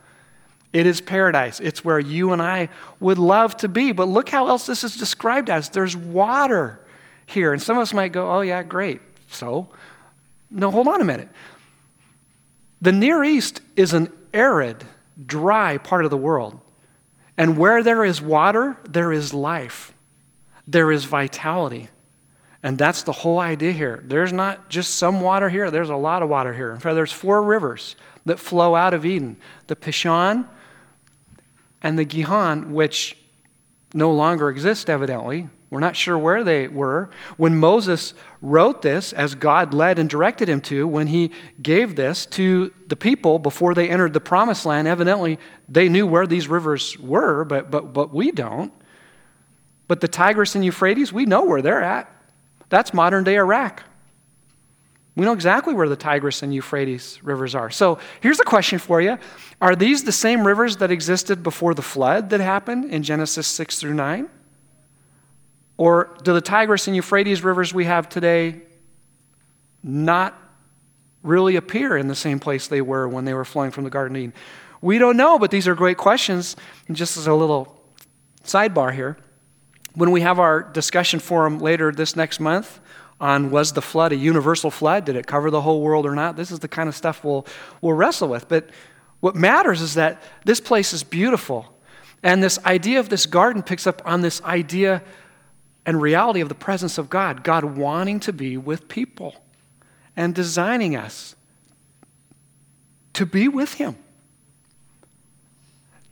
It 0.73 0.87
is 0.87 1.01
paradise. 1.01 1.61
It's 1.61 1.85
where 1.85 1.99
you 1.99 2.33
and 2.33 2.41
I 2.41 2.71
would 2.99 3.19
love 3.19 3.57
to 3.59 3.69
be. 3.69 3.93
But 3.93 4.09
look 4.09 4.31
how 4.31 4.49
else 4.49 4.67
this 4.67 4.85
is 4.85 4.97
described 4.97 5.51
as 5.51 5.69
there's 5.69 5.95
water 5.95 6.81
here. 7.27 7.53
And 7.53 7.61
some 7.61 7.77
of 7.77 7.83
us 7.83 7.93
might 7.93 8.13
go, 8.13 8.31
oh, 8.31 8.41
yeah, 8.41 8.63
great. 8.63 9.01
So, 9.29 9.69
no, 10.51 10.71
hold 10.71 10.89
on 10.89 11.01
a 11.03 11.05
minute. 11.05 11.29
The 12.81 12.93
Near 12.93 13.23
East 13.23 13.61
is 13.77 13.93
an 13.93 14.11
arid, 14.33 14.85
dry 15.25 15.79
part 15.79 16.05
of 16.05 16.11
the 16.11 16.17
world. 16.17 16.61
And 17.37 17.57
where 17.57 17.83
there 17.83 18.05
is 18.05 18.21
water, 18.21 18.77
there 18.89 19.13
is 19.13 19.33
life, 19.33 19.95
there 20.67 20.93
is 20.93 21.05
vitality. 21.05 21.89
And 22.63 22.79
that's 22.79 23.03
the 23.03 23.13
whole 23.13 23.41
idea 23.41 23.73
here. 23.73 24.03
There's 24.07 24.33
not 24.33 24.69
just 24.69 24.95
some 24.95 25.21
water 25.21 25.49
here, 25.49 25.71
there's 25.71 25.91
a 25.91 25.97
lot 25.97 26.23
of 26.23 26.29
water 26.29 26.53
here. 26.53 26.73
In 26.73 26.79
fact, 26.79 26.95
there's 26.95 27.13
four 27.13 27.43
rivers 27.43 27.97
that 28.25 28.39
flow 28.39 28.75
out 28.75 28.95
of 28.95 29.05
Eden 29.05 29.37
the 29.67 29.77
Pishon 29.77 30.47
and 31.83 31.99
the 31.99 32.05
Gihon, 32.05 32.73
which 32.73 33.17
no 33.93 34.13
longer 34.13 34.49
exist, 34.49 34.89
evidently. 34.89 35.49
We're 35.73 35.81
not 35.81 35.97
sure 35.97 36.19
where 36.19 36.45
they 36.45 36.69
were. 36.69 37.09
When 37.39 37.57
Moses 37.57 38.13
wrote 38.43 38.83
this, 38.83 39.15
as 39.15 39.35
God 39.35 39.73
led 39.73 39.99
and 39.99 40.07
directed 40.07 40.47
him 40.47 40.61
to, 40.63 40.87
when 40.87 41.07
he 41.07 41.31
gave 41.63 41.97
this 41.97 42.27
to 42.27 42.75
the 42.89 42.95
people 42.95 43.39
before 43.39 43.73
they 43.73 43.89
entered 43.89 44.13
the 44.13 44.21
promised 44.21 44.67
land, 44.67 44.87
evidently 44.87 45.39
they 45.71 45.89
knew 45.89 46.07
where 46.07 46.27
these 46.27 46.47
rivers 46.47 46.99
were, 46.99 47.47
but, 47.47 47.71
but, 47.71 47.95
but 47.95 48.13
we 48.13 48.31
don't. 48.33 48.71
But 49.89 50.03
the 50.03 50.09
Tigris 50.09 50.55
and 50.55 50.63
Euphrates, 50.63 51.11
we 51.11 51.25
know 51.25 51.47
where 51.47 51.63
they're 51.63 51.83
at. 51.83 52.15
That's 52.69 52.93
modern 52.93 53.25
day 53.25 53.37
Iraq. 53.37 53.83
We 55.17 55.25
know 55.25 55.33
exactly 55.33 55.73
where 55.73 55.89
the 55.89 55.97
Tigris 55.97 56.43
and 56.43 56.53
Euphrates 56.53 57.19
rivers 57.23 57.55
are. 57.55 57.71
So 57.71 57.99
here's 58.21 58.41
a 58.41 58.45
question 58.45 58.79
for 58.79 59.01
you 59.01 59.17
Are 59.63 59.75
these 59.75 60.05
the 60.05 60.13
same 60.13 60.47
rivers 60.47 60.77
that 60.77 60.91
existed 60.91 61.43
before 61.43 61.73
the 61.73 61.81
flood 61.81 62.29
that 62.29 62.41
happened 62.41 62.91
in 62.91 63.03
Genesis 63.03 63.47
6 63.47 63.79
through 63.79 63.95
9? 63.95 64.29
Or 65.83 66.17
do 66.23 66.33
the 66.33 66.41
Tigris 66.41 66.87
and 66.87 66.95
Euphrates 66.95 67.43
rivers 67.43 67.75
we 67.75 67.87
have 67.87 68.09
today 68.09 68.61
not 69.83 70.41
really 71.25 71.57
appear 71.57 71.97
in 71.97 72.07
the 72.07 72.15
same 72.15 72.39
place 72.39 72.69
they 72.69 72.81
were 72.81 73.09
when 73.09 73.25
they 73.25 73.35
were 73.35 73.45
flowing 73.45 73.73
from 73.73 73.83
the 73.83 73.91
Garden 73.91 74.17
of 74.17 74.23
Eden? 74.23 74.35
We 74.81 74.99
don't 74.99 75.17
know, 75.17 75.41
but 75.41 75.51
these 75.51 75.67
are 75.67 75.75
great 75.75 75.97
questions. 75.97 76.55
And 76.87 76.97
just 76.97 77.17
as 77.17 77.27
a 77.27 77.35
little 77.35 77.83
sidebar 78.45 78.95
here, 78.95 79.17
when 79.95 80.13
we 80.13 80.21
have 80.21 80.39
our 80.39 80.63
discussion 80.63 81.19
forum 81.19 81.59
later 81.59 81.91
this 81.91 82.15
next 82.15 82.39
month 82.39 82.79
on 83.21 83.51
was 83.51 83.73
the 83.73 83.83
flood 83.83 84.13
a 84.13 84.17
universal 84.17 84.71
flood? 84.71 85.05
Did 85.05 85.17
it 85.17 85.27
cover 85.27 85.51
the 85.51 85.63
whole 85.63 85.81
world 85.81 86.07
or 86.07 86.15
not? 86.15 86.37
This 86.37 86.53
is 86.53 86.61
the 86.61 86.69
kind 86.69 86.89
of 86.89 86.95
stuff 86.95 87.25
we'll, 87.25 87.45
we'll 87.81 87.95
wrestle 87.95 88.29
with. 88.29 88.47
But 88.47 88.71
what 89.19 89.35
matters 89.35 89.81
is 89.81 89.95
that 89.95 90.23
this 90.45 90.61
place 90.61 90.93
is 90.93 91.03
beautiful. 91.03 91.77
And 92.23 92.41
this 92.41 92.65
idea 92.65 93.01
of 93.01 93.09
this 93.09 93.27
garden 93.27 93.65
picks 93.65 93.85
up 93.85 94.01
on 94.05 94.21
this 94.21 94.41
idea 94.43 95.03
and 95.85 96.01
reality 96.01 96.41
of 96.41 96.49
the 96.49 96.55
presence 96.55 96.99
of 96.99 97.11
God, 97.11 97.43
God 97.43 97.65
wanting 97.65 98.21
to 98.21 98.33
be 98.33 98.57
with 98.57 98.89
people 98.89 99.35
and 100.17 100.35
designing 100.35 100.95
us 100.95 101.35
to 103.15 103.27
be 103.27 103.49
with 103.49 103.75
Him, 103.75 103.97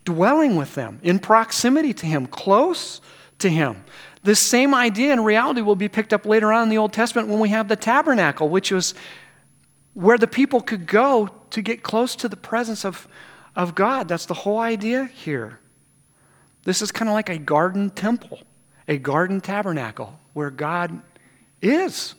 dwelling 0.05 0.57
with 0.57 0.75
them, 0.75 0.99
in 1.03 1.19
proximity 1.19 1.93
to 1.95 2.07
Him, 2.07 2.27
close 2.27 3.01
to 3.39 3.49
Him. 3.49 3.85
This 4.23 4.41
same 4.41 4.75
idea 4.75 5.13
and 5.13 5.25
reality 5.25 5.63
will 5.63 5.77
be 5.77 5.89
picked 5.89 6.13
up 6.13 6.27
later 6.27 6.53
on 6.53 6.65
in 6.65 6.69
the 6.69 6.79
Old 6.79 6.93
Testament 6.93 7.29
when 7.29 7.39
we 7.39 7.49
have 7.51 7.69
the 7.69 7.77
tabernacle, 7.77 8.49
which 8.49 8.71
was 8.71 8.95
where 9.95 10.19
the 10.19 10.27
people 10.27 10.61
could 10.61 10.87
go 10.87 11.29
to 11.51 11.63
get 11.63 11.83
close 11.83 12.15
to 12.17 12.29
the 12.29 12.37
presence 12.37 12.85
of, 12.85 13.09
of 13.57 13.75
God. 13.75 14.09
That's 14.09 14.27
the 14.27 14.35
whole 14.35 14.59
idea 14.59 15.07
here. 15.07 15.59
This 16.65 16.83
is 16.83 16.93
kind 16.93 17.09
of 17.09 17.15
like 17.15 17.31
a 17.31 17.39
garden 17.39 17.91
temple 17.91 18.41
a 18.91 18.99
garden 18.99 19.41
tabernacle 19.41 20.19
where 20.33 20.51
God 20.51 21.01
is 21.63 22.17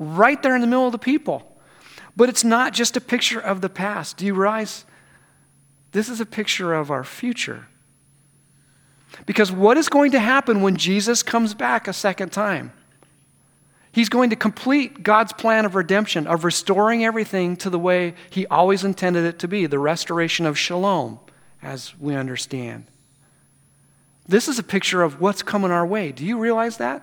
right 0.00 0.42
there 0.42 0.56
in 0.56 0.60
the 0.60 0.66
middle 0.66 0.86
of 0.86 0.92
the 0.92 0.98
people. 0.98 1.56
But 2.16 2.28
it's 2.28 2.42
not 2.42 2.74
just 2.74 2.96
a 2.96 3.00
picture 3.00 3.38
of 3.38 3.60
the 3.60 3.68
past. 3.68 4.16
Do 4.16 4.26
you 4.26 4.34
realize 4.34 4.84
this 5.92 6.08
is 6.08 6.20
a 6.20 6.26
picture 6.26 6.74
of 6.74 6.90
our 6.90 7.04
future? 7.04 7.68
Because 9.24 9.52
what 9.52 9.76
is 9.76 9.88
going 9.88 10.10
to 10.10 10.18
happen 10.18 10.62
when 10.62 10.76
Jesus 10.76 11.22
comes 11.22 11.54
back 11.54 11.86
a 11.86 11.92
second 11.92 12.32
time? 12.32 12.72
He's 13.92 14.08
going 14.08 14.30
to 14.30 14.36
complete 14.36 15.04
God's 15.04 15.32
plan 15.32 15.64
of 15.64 15.76
redemption, 15.76 16.26
of 16.26 16.42
restoring 16.44 17.04
everything 17.04 17.56
to 17.58 17.70
the 17.70 17.78
way 17.78 18.14
He 18.30 18.46
always 18.46 18.82
intended 18.82 19.24
it 19.24 19.38
to 19.40 19.48
be 19.48 19.66
the 19.66 19.78
restoration 19.78 20.44
of 20.44 20.58
shalom, 20.58 21.20
as 21.62 21.96
we 21.98 22.16
understand. 22.16 22.86
This 24.30 24.46
is 24.46 24.60
a 24.60 24.62
picture 24.62 25.02
of 25.02 25.20
what's 25.20 25.42
coming 25.42 25.72
our 25.72 25.84
way. 25.84 26.12
Do 26.12 26.24
you 26.24 26.38
realize 26.38 26.76
that? 26.76 27.02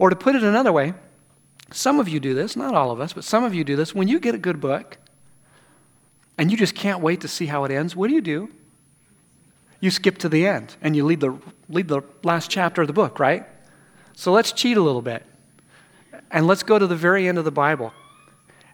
Or 0.00 0.10
to 0.10 0.16
put 0.16 0.34
it 0.34 0.42
another 0.42 0.72
way, 0.72 0.94
some 1.70 2.00
of 2.00 2.08
you 2.08 2.18
do 2.18 2.34
this, 2.34 2.56
not 2.56 2.74
all 2.74 2.90
of 2.90 3.00
us, 3.00 3.12
but 3.12 3.22
some 3.22 3.44
of 3.44 3.54
you 3.54 3.62
do 3.62 3.76
this. 3.76 3.94
When 3.94 4.08
you 4.08 4.18
get 4.18 4.34
a 4.34 4.38
good 4.38 4.60
book 4.60 4.98
and 6.36 6.50
you 6.50 6.56
just 6.56 6.74
can't 6.74 7.00
wait 7.00 7.20
to 7.20 7.28
see 7.28 7.46
how 7.46 7.62
it 7.62 7.70
ends, 7.70 7.94
what 7.94 8.08
do 8.08 8.14
you 8.14 8.20
do? 8.20 8.50
You 9.78 9.92
skip 9.92 10.18
to 10.18 10.28
the 10.28 10.44
end 10.44 10.74
and 10.82 10.96
you 10.96 11.04
lead 11.04 11.20
the, 11.20 11.38
lead 11.68 11.86
the 11.86 12.02
last 12.24 12.50
chapter 12.50 12.80
of 12.80 12.88
the 12.88 12.92
book, 12.92 13.20
right? 13.20 13.46
So 14.16 14.32
let's 14.32 14.50
cheat 14.50 14.76
a 14.76 14.82
little 14.82 15.00
bit. 15.00 15.24
And 16.32 16.48
let's 16.48 16.64
go 16.64 16.76
to 16.76 16.88
the 16.88 16.96
very 16.96 17.28
end 17.28 17.38
of 17.38 17.44
the 17.44 17.52
Bible. 17.52 17.92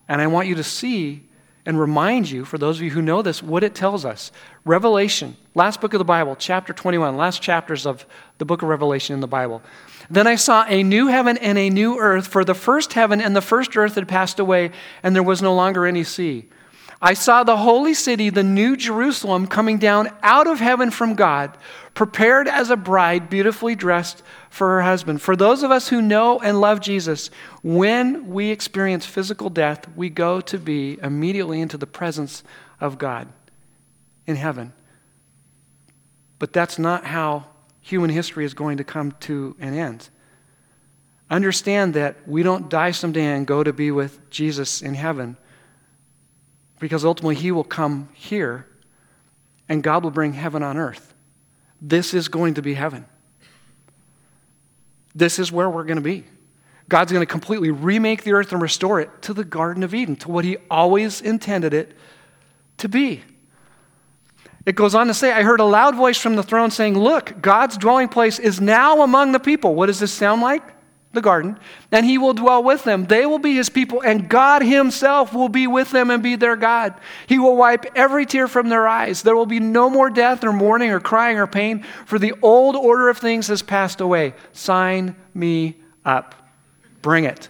And 0.09 0.23
I 0.23 0.27
want 0.27 0.49
you 0.49 0.55
to 0.55 0.65
see 0.65 1.28
and 1.69 1.79
remind 1.79 2.31
you, 2.31 2.47
for 2.47 2.57
those 2.57 2.79
of 2.79 2.83
you 2.83 2.91
who 2.91 3.03
know 3.03 3.21
this, 3.21 3.43
what 3.43 3.63
it 3.63 3.75
tells 3.75 4.07
us. 4.07 4.33
Revelation, 4.65 5.37
last 5.55 5.83
book 5.83 5.93
of 5.93 5.99
the 5.99 6.05
Bible, 6.05 6.35
chapter 6.35 6.73
21, 6.73 7.19
last 7.19 7.43
chapters 7.43 7.85
of 7.85 8.07
the 8.39 8.47
book 8.47 8.63
of 8.63 8.71
Revelation 8.71 9.13
in 9.13 9.21
the 9.21 9.27
Bible. 9.27 9.61
Then 10.09 10.27
I 10.27 10.37
saw 10.37 10.65
a 10.67 10.83
new 10.83 11.09
heaven 11.09 11.37
and 11.37 11.59
a 11.59 11.69
new 11.69 11.99
earth, 11.99 12.27
for 12.27 12.43
the 12.43 12.55
first 12.55 12.95
heaven 12.95 13.21
and 13.21 13.37
the 13.37 13.43
first 13.43 13.77
earth 13.77 13.97
had 13.97 14.09
passed 14.09 14.41
away, 14.41 14.71
and 15.03 15.15
there 15.15 15.23
was 15.23 15.43
no 15.43 15.55
longer 15.55 15.85
any 15.85 16.05
sea. 16.05 16.47
I 17.03 17.13
saw 17.13 17.45
the 17.45 17.59
holy 17.59 17.93
city, 17.93 18.31
the 18.31 18.43
new 18.43 18.75
Jerusalem, 18.75 19.47
coming 19.47 19.77
down 19.77 20.09
out 20.23 20.47
of 20.47 20.61
heaven 20.61 20.91
from 20.91 21.17
God, 21.17 21.55
prepared 21.99 22.47
as 22.47 22.71
a 22.71 22.77
bride, 22.77 23.29
beautifully 23.29 23.75
dressed 23.75 24.23
for 24.51 24.69
her 24.69 24.83
husband. 24.83 25.21
For 25.21 25.35
those 25.35 25.65
of 25.65 25.73
us 25.73 25.89
who 25.89 26.01
know 26.01 26.39
and 26.39 26.61
love 26.61 26.81
Jesus, 26.81 27.29
when 27.65 28.29
we 28.29 28.51
experience 28.51 29.05
physical 29.05 29.51
death, 29.51 29.85
we 29.97 30.09
go 30.09 30.41
to 30.43 30.59
be 30.59 30.97
immediately 31.03 31.61
into 31.61 31.77
the 31.77 31.89
presence 31.89 32.45
of 32.81 32.99
God 32.99 33.27
in 34.29 34.37
heaven. 34.37 34.73
But 36.39 36.53
that's 36.53 36.79
not 36.79 37.05
how 37.05 37.47
human 37.81 38.11
history 38.11 38.45
is 38.45 38.55
going 38.55 38.77
to 38.77 38.85
come 38.85 39.11
to 39.23 39.57
an 39.59 39.75
end. 39.75 40.09
Understand 41.29 41.95
that 41.95 42.29
we 42.29 42.45
don't 42.45 42.71
die 42.71 42.93
someday 42.93 43.25
and 43.25 43.45
go 43.45 43.65
to 43.65 43.73
be 43.73 43.91
with 43.91 44.31
Jesus 44.31 44.83
in 44.83 44.95
heaven 44.95 45.37
because 46.79 47.05
ultimately 47.05 47.35
he 47.35 47.51
will 47.51 47.65
come 47.65 48.09
here 48.15 48.69
and 49.69 49.83
God 49.83 50.05
will 50.05 50.13
bring 50.13 50.35
heaven 50.35 50.63
on 50.63 50.77
earth. 50.77 51.08
This 51.81 52.15
is 52.15 52.29
going 52.29 52.55
to 52.55 52.63
be 52.63 52.75
heaven. 52.75 53.07
This 55.15 55.39
is 55.39 55.51
where 55.51 55.69
we're 55.69 55.85
going 55.85 55.97
to 55.97 56.03
be. 56.03 56.25
God's 56.89 57.13
going 57.13 57.23
to 57.23 57.31
completely 57.31 57.71
remake 57.71 58.25
the 58.25 58.33
earth 58.33 58.53
and 58.53 58.63
restore 58.63 59.01
it 59.01 59.23
to 59.23 59.35
the 59.35 59.45
Garden 59.45 59.83
of 59.83 59.95
Eden, 59.95 60.17
to 60.17 60.31
what 60.31 60.45
he 60.45 60.57
always 60.71 61.21
intended 61.21 61.75
it 61.75 61.97
to 62.79 62.89
be. 62.89 63.23
It 64.65 64.75
goes 64.75 64.95
on 64.95 65.07
to 65.07 65.15
say, 65.15 65.33
I 65.33 65.43
heard 65.43 65.61
a 65.61 65.65
loud 65.65 65.95
voice 65.97 66.19
from 66.19 66.37
the 66.37 66.43
throne 66.43 66.71
saying, 66.71 66.99
Look, 66.99 67.41
God's 67.41 67.77
dwelling 67.77 68.09
place 68.09 68.39
is 68.39 68.61
now 68.61 69.03
among 69.03 69.33
the 69.33 69.41
people. 69.41 69.75
What 69.75 69.87
does 69.87 69.99
this 69.99 70.13
sound 70.13 70.43
like? 70.43 70.63
The 71.13 71.23
garden, 71.23 71.59
and 71.91 72.05
he 72.05 72.19
will 72.19 72.35
dwell 72.35 72.63
with 72.63 72.85
them. 72.85 73.07
They 73.07 73.25
will 73.25 73.39
be 73.39 73.55
his 73.55 73.71
people, 73.71 74.03
and 74.03 74.29
God 74.29 74.63
himself 74.63 75.33
will 75.33 75.49
be 75.49 75.67
with 75.67 75.91
them 75.91 76.11
and 76.11 76.23
be 76.23 76.37
their 76.37 76.57
God. 76.57 76.95
He 77.27 77.39
will 77.39 77.57
wipe 77.57 77.87
every 77.97 78.27
tear 78.27 78.47
from 78.47 78.69
their 78.69 78.87
eyes. 78.87 79.23
There 79.23 79.37
will 79.37 79.47
be 79.47 79.61
no 79.61 79.89
more 79.89 80.11
death, 80.11 80.45
or 80.45 80.53
mourning, 80.53 80.91
or 80.91 81.01
crying, 81.01 81.39
or 81.39 81.47
pain, 81.47 81.83
for 82.05 82.19
the 82.19 82.35
old 82.43 82.77
order 82.77 83.09
of 83.09 83.19
things 83.19 83.49
has 83.49 83.63
passed 83.63 84.01
away. 84.01 84.35
Sign 84.53 85.17
me 85.33 85.77
up. 86.05 86.35
Bring 87.01 87.25
it. 87.25 87.49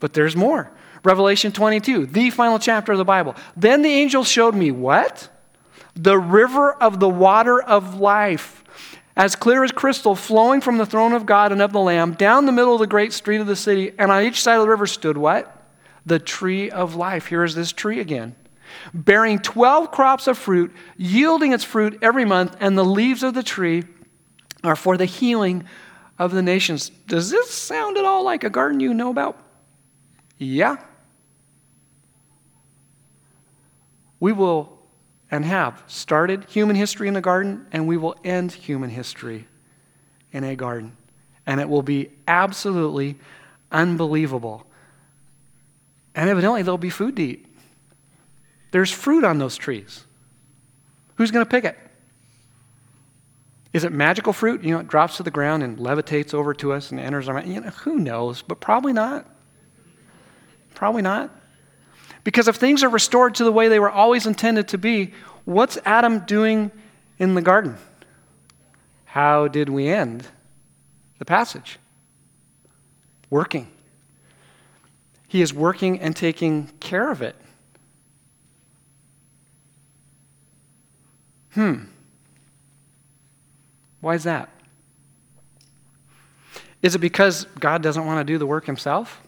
But 0.00 0.14
there's 0.14 0.36
more. 0.36 0.70
Revelation 1.04 1.52
22, 1.52 2.06
the 2.06 2.30
final 2.30 2.58
chapter 2.58 2.92
of 2.92 2.98
the 2.98 3.04
Bible. 3.04 3.36
Then 3.56 3.82
the 3.82 3.90
angel 3.90 4.24
showed 4.24 4.54
me 4.54 4.70
what? 4.70 5.28
The 5.94 6.18
river 6.18 6.72
of 6.72 7.00
the 7.00 7.08
water 7.08 7.60
of 7.60 8.00
life 8.00 8.64
as 9.18 9.36
clear 9.36 9.64
as 9.64 9.72
crystal, 9.72 10.14
flowing 10.14 10.62
from 10.62 10.78
the 10.78 10.86
throne 10.86 11.12
of 11.12 11.26
God 11.26 11.52
and 11.52 11.60
of 11.60 11.72
the 11.72 11.80
Lamb 11.80 12.14
down 12.14 12.46
the 12.46 12.52
middle 12.52 12.72
of 12.72 12.80
the 12.80 12.86
great 12.86 13.12
street 13.12 13.42
of 13.42 13.46
the 13.46 13.56
city. 13.56 13.92
And 13.98 14.10
on 14.10 14.24
each 14.24 14.40
side 14.40 14.54
of 14.54 14.62
the 14.62 14.68
river 14.68 14.86
stood 14.86 15.18
what? 15.18 15.58
the 16.08 16.18
tree 16.18 16.70
of 16.70 16.94
life. 16.94 17.26
Here 17.26 17.44
is 17.44 17.54
this 17.54 17.72
tree 17.72 18.00
again, 18.00 18.34
bearing 18.92 19.38
12 19.38 19.90
crops 19.90 20.26
of 20.26 20.36
fruit, 20.36 20.74
yielding 20.96 21.52
its 21.52 21.64
fruit 21.64 21.98
every 22.02 22.24
month, 22.24 22.56
and 22.60 22.76
the 22.76 22.84
leaves 22.84 23.22
of 23.22 23.34
the 23.34 23.42
tree 23.42 23.84
are 24.64 24.76
for 24.76 24.96
the 24.96 25.04
healing 25.04 25.64
of 26.18 26.32
the 26.32 26.42
nations. 26.42 26.90
Does 27.06 27.30
this 27.30 27.50
sound 27.50 27.96
at 27.96 28.04
all 28.04 28.24
like 28.24 28.42
a 28.42 28.50
garden 28.50 28.80
you 28.80 28.92
know 28.92 29.10
about? 29.10 29.40
Yeah. 30.38 30.76
We 34.20 34.32
will 34.32 34.77
and 35.30 35.44
have 35.44 35.82
started 35.86 36.44
human 36.48 36.76
history 36.76 37.08
in 37.08 37.16
a 37.16 37.20
garden, 37.20 37.66
and 37.72 37.86
we 37.86 37.96
will 37.96 38.16
end 38.24 38.52
human 38.52 38.90
history 38.90 39.46
in 40.32 40.44
a 40.44 40.56
garden. 40.56 40.96
And 41.46 41.60
it 41.60 41.68
will 41.68 41.82
be 41.82 42.10
absolutely 42.26 43.16
unbelievable. 43.70 44.66
And 46.14 46.28
evidently, 46.28 46.62
there'll 46.62 46.78
be 46.78 46.90
food 46.90 47.16
to 47.16 47.22
eat. 47.22 47.46
There's 48.70 48.90
fruit 48.90 49.24
on 49.24 49.38
those 49.38 49.56
trees. 49.56 50.04
Who's 51.16 51.30
going 51.30 51.44
to 51.44 51.50
pick 51.50 51.64
it? 51.64 51.76
Is 53.72 53.84
it 53.84 53.92
magical 53.92 54.32
fruit? 54.32 54.62
You 54.62 54.74
know, 54.74 54.80
it 54.80 54.88
drops 54.88 55.18
to 55.18 55.22
the 55.22 55.30
ground 55.30 55.62
and 55.62 55.78
levitates 55.78 56.32
over 56.32 56.54
to 56.54 56.72
us 56.72 56.90
and 56.90 56.98
enters 56.98 57.28
our 57.28 57.34
mouth. 57.34 57.46
You 57.46 57.60
know, 57.60 57.70
who 57.70 57.98
knows? 57.98 58.42
But 58.42 58.60
probably 58.60 58.92
not. 58.92 59.26
Probably 60.74 61.02
not. 61.02 61.37
Because 62.24 62.48
if 62.48 62.56
things 62.56 62.82
are 62.82 62.88
restored 62.88 63.34
to 63.36 63.44
the 63.44 63.52
way 63.52 63.68
they 63.68 63.78
were 63.78 63.90
always 63.90 64.26
intended 64.26 64.68
to 64.68 64.78
be, 64.78 65.12
what's 65.44 65.78
Adam 65.84 66.20
doing 66.20 66.70
in 67.18 67.34
the 67.34 67.42
garden? 67.42 67.76
How 69.04 69.48
did 69.48 69.68
we 69.68 69.88
end 69.88 70.26
the 71.18 71.24
passage? 71.24 71.78
Working. 73.30 73.68
He 75.26 75.42
is 75.42 75.52
working 75.52 76.00
and 76.00 76.16
taking 76.16 76.68
care 76.80 77.10
of 77.10 77.22
it. 77.22 77.36
Hmm. 81.52 81.84
Why 84.00 84.14
is 84.14 84.24
that? 84.24 84.48
Is 86.82 86.94
it 86.94 87.00
because 87.00 87.44
God 87.58 87.82
doesn't 87.82 88.06
want 88.06 88.20
to 88.20 88.32
do 88.32 88.38
the 88.38 88.46
work 88.46 88.66
himself? 88.66 89.20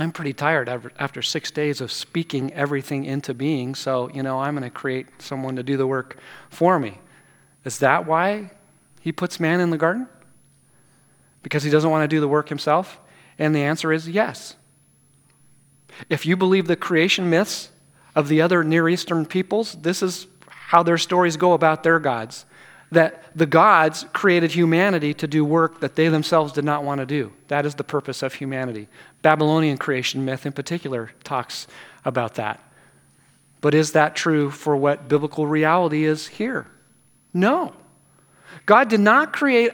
I'm 0.00 0.12
pretty 0.12 0.32
tired 0.32 0.68
after 0.98 1.22
six 1.22 1.50
days 1.50 1.80
of 1.80 1.90
speaking 1.90 2.52
everything 2.52 3.04
into 3.04 3.34
being, 3.34 3.74
so, 3.74 4.08
you 4.10 4.22
know, 4.22 4.38
I'm 4.38 4.54
going 4.54 4.62
to 4.62 4.70
create 4.70 5.08
someone 5.18 5.56
to 5.56 5.64
do 5.64 5.76
the 5.76 5.88
work 5.88 6.18
for 6.50 6.78
me. 6.78 6.98
Is 7.64 7.80
that 7.80 8.06
why 8.06 8.52
he 9.00 9.10
puts 9.10 9.40
man 9.40 9.60
in 9.60 9.70
the 9.70 9.76
garden? 9.76 10.06
Because 11.42 11.64
he 11.64 11.70
doesn't 11.70 11.90
want 11.90 12.04
to 12.04 12.08
do 12.08 12.20
the 12.20 12.28
work 12.28 12.48
himself? 12.48 13.00
And 13.40 13.54
the 13.54 13.62
answer 13.62 13.92
is 13.92 14.08
yes. 14.08 14.54
If 16.08 16.26
you 16.26 16.36
believe 16.36 16.68
the 16.68 16.76
creation 16.76 17.28
myths 17.28 17.70
of 18.14 18.28
the 18.28 18.40
other 18.40 18.62
Near 18.62 18.88
Eastern 18.88 19.26
peoples, 19.26 19.72
this 19.74 20.00
is 20.00 20.28
how 20.48 20.84
their 20.84 20.98
stories 20.98 21.36
go 21.36 21.54
about 21.54 21.82
their 21.82 21.98
gods 21.98 22.44
that 22.90 23.22
the 23.36 23.46
gods 23.46 24.06
created 24.12 24.52
humanity 24.52 25.12
to 25.14 25.26
do 25.26 25.44
work 25.44 25.80
that 25.80 25.94
they 25.94 26.08
themselves 26.08 26.52
did 26.52 26.64
not 26.64 26.84
want 26.84 27.00
to 27.00 27.06
do. 27.06 27.32
That 27.48 27.66
is 27.66 27.74
the 27.74 27.84
purpose 27.84 28.22
of 28.22 28.34
humanity. 28.34 28.88
Babylonian 29.22 29.76
creation 29.76 30.24
myth, 30.24 30.46
in 30.46 30.52
particular, 30.52 31.10
talks 31.24 31.66
about 32.04 32.36
that. 32.36 32.60
But 33.60 33.74
is 33.74 33.92
that 33.92 34.14
true 34.14 34.50
for 34.50 34.76
what 34.76 35.08
biblical 35.08 35.46
reality 35.46 36.04
is 36.04 36.28
here? 36.28 36.66
No. 37.34 37.74
God 38.64 38.88
did 38.88 39.00
not 39.00 39.32
create 39.32 39.72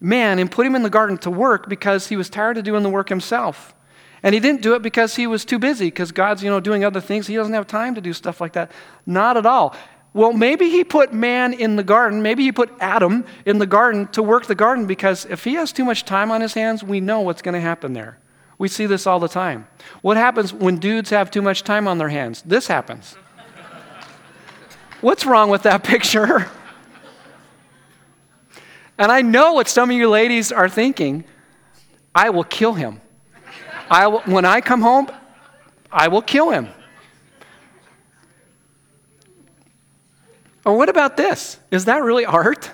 man 0.00 0.38
and 0.38 0.50
put 0.50 0.66
him 0.66 0.76
in 0.76 0.82
the 0.82 0.90
garden 0.90 1.16
to 1.18 1.30
work 1.30 1.68
because 1.68 2.08
he 2.08 2.16
was 2.16 2.28
tired 2.28 2.58
of 2.58 2.64
doing 2.64 2.82
the 2.82 2.90
work 2.90 3.08
himself. 3.08 3.74
And 4.22 4.34
he 4.34 4.40
didn't 4.40 4.62
do 4.62 4.74
it 4.74 4.82
because 4.82 5.16
he 5.16 5.26
was 5.26 5.44
too 5.44 5.58
busy, 5.58 5.86
because 5.86 6.12
God's, 6.12 6.42
you 6.42 6.50
know, 6.50 6.60
doing 6.60 6.84
other 6.84 7.00
things. 7.00 7.26
He 7.26 7.36
doesn't 7.36 7.52
have 7.52 7.66
time 7.66 7.94
to 7.94 8.00
do 8.00 8.12
stuff 8.12 8.40
like 8.40 8.54
that. 8.54 8.70
Not 9.04 9.36
at 9.36 9.44
all. 9.44 9.76
Well, 10.14 10.32
maybe 10.32 10.70
he 10.70 10.84
put 10.84 11.12
man 11.12 11.52
in 11.52 11.74
the 11.74 11.82
garden, 11.82 12.22
maybe 12.22 12.44
he 12.44 12.52
put 12.52 12.72
Adam 12.78 13.24
in 13.44 13.58
the 13.58 13.66
garden 13.66 14.06
to 14.08 14.22
work 14.22 14.46
the 14.46 14.54
garden 14.54 14.86
because 14.86 15.26
if 15.26 15.42
he 15.42 15.54
has 15.54 15.72
too 15.72 15.84
much 15.84 16.04
time 16.04 16.30
on 16.30 16.40
his 16.40 16.54
hands, 16.54 16.84
we 16.84 17.00
know 17.00 17.20
what's 17.20 17.42
going 17.42 17.54
to 17.54 17.60
happen 17.60 17.92
there. 17.94 18.18
We 18.56 18.68
see 18.68 18.86
this 18.86 19.08
all 19.08 19.18
the 19.18 19.28
time. 19.28 19.66
What 20.02 20.16
happens 20.16 20.52
when 20.52 20.78
dudes 20.78 21.10
have 21.10 21.32
too 21.32 21.42
much 21.42 21.64
time 21.64 21.88
on 21.88 21.98
their 21.98 22.08
hands? 22.08 22.42
This 22.42 22.68
happens. 22.68 23.16
What's 25.00 25.26
wrong 25.26 25.50
with 25.50 25.64
that 25.64 25.82
picture? 25.84 26.48
And 28.96 29.10
I 29.10 29.22
know 29.22 29.54
what 29.54 29.68
some 29.68 29.90
of 29.90 29.96
you 29.96 30.08
ladies 30.08 30.52
are 30.52 30.68
thinking. 30.68 31.24
I 32.14 32.30
will 32.30 32.44
kill 32.44 32.74
him. 32.74 33.00
I 33.90 34.06
will, 34.06 34.20
when 34.20 34.44
I 34.44 34.60
come 34.60 34.80
home, 34.80 35.08
I 35.90 36.06
will 36.06 36.22
kill 36.22 36.50
him. 36.50 36.68
Or 40.64 40.76
what 40.76 40.88
about 40.88 41.16
this? 41.16 41.58
Is 41.70 41.84
that 41.86 42.02
really 42.02 42.24
art? 42.24 42.70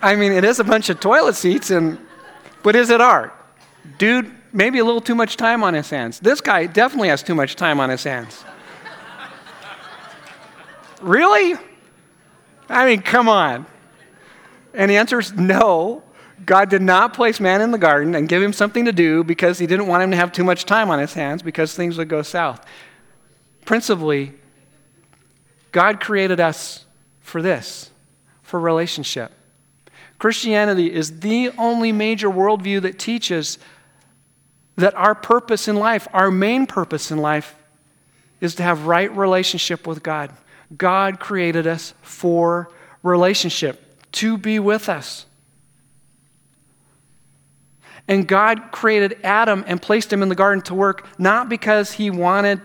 I 0.00 0.16
mean, 0.16 0.32
it 0.32 0.44
is 0.44 0.60
a 0.60 0.64
bunch 0.64 0.88
of 0.88 1.00
toilet 1.00 1.34
seats, 1.34 1.70
and 1.70 1.98
but 2.62 2.76
is 2.76 2.90
it 2.90 3.00
art? 3.00 3.34
Dude, 3.98 4.32
maybe 4.52 4.78
a 4.78 4.84
little 4.84 5.00
too 5.00 5.14
much 5.14 5.36
time 5.36 5.62
on 5.62 5.74
his 5.74 5.90
hands. 5.90 6.20
This 6.20 6.40
guy 6.40 6.66
definitely 6.66 7.08
has 7.08 7.22
too 7.22 7.34
much 7.34 7.56
time 7.56 7.80
on 7.80 7.90
his 7.90 8.04
hands. 8.04 8.44
really? 11.00 11.54
I 12.68 12.86
mean, 12.86 13.02
come 13.02 13.28
on. 13.28 13.66
And 14.74 14.90
the 14.90 14.96
answer 14.96 15.18
is 15.18 15.32
no. 15.32 16.02
God 16.46 16.70
did 16.70 16.82
not 16.82 17.14
place 17.14 17.40
man 17.40 17.60
in 17.60 17.72
the 17.72 17.78
garden 17.78 18.14
and 18.14 18.28
give 18.28 18.42
him 18.42 18.52
something 18.52 18.84
to 18.84 18.92
do 18.92 19.24
because 19.24 19.58
he 19.58 19.66
didn't 19.66 19.86
want 19.86 20.02
him 20.02 20.10
to 20.12 20.16
have 20.16 20.32
too 20.32 20.44
much 20.44 20.64
time 20.64 20.90
on 20.90 20.98
his 20.98 21.12
hands 21.12 21.42
because 21.42 21.74
things 21.74 21.98
would 21.98 22.08
go 22.08 22.22
south. 22.22 22.64
Principally, 23.64 24.34
God 25.72 26.00
created 26.00 26.40
us 26.40 26.84
for 27.20 27.42
this, 27.42 27.90
for 28.42 28.58
relationship. 28.58 29.32
Christianity 30.18 30.92
is 30.92 31.20
the 31.20 31.50
only 31.58 31.92
major 31.92 32.28
worldview 32.28 32.82
that 32.82 32.98
teaches 32.98 33.58
that 34.76 34.94
our 34.94 35.14
purpose 35.14 35.68
in 35.68 35.76
life, 35.76 36.08
our 36.12 36.30
main 36.30 36.66
purpose 36.66 37.10
in 37.10 37.18
life, 37.18 37.56
is 38.40 38.54
to 38.56 38.62
have 38.62 38.86
right 38.86 39.14
relationship 39.16 39.86
with 39.86 40.02
God. 40.02 40.32
God 40.76 41.18
created 41.18 41.66
us 41.66 41.94
for 42.02 42.70
relationship, 43.02 44.10
to 44.12 44.38
be 44.38 44.58
with 44.58 44.88
us. 44.88 45.26
And 48.06 48.26
God 48.26 48.72
created 48.72 49.18
Adam 49.22 49.64
and 49.66 49.80
placed 49.82 50.12
him 50.12 50.22
in 50.22 50.28
the 50.28 50.34
garden 50.34 50.62
to 50.62 50.74
work 50.74 51.06
not 51.18 51.48
because 51.48 51.92
he 51.92 52.10
wanted 52.10 52.60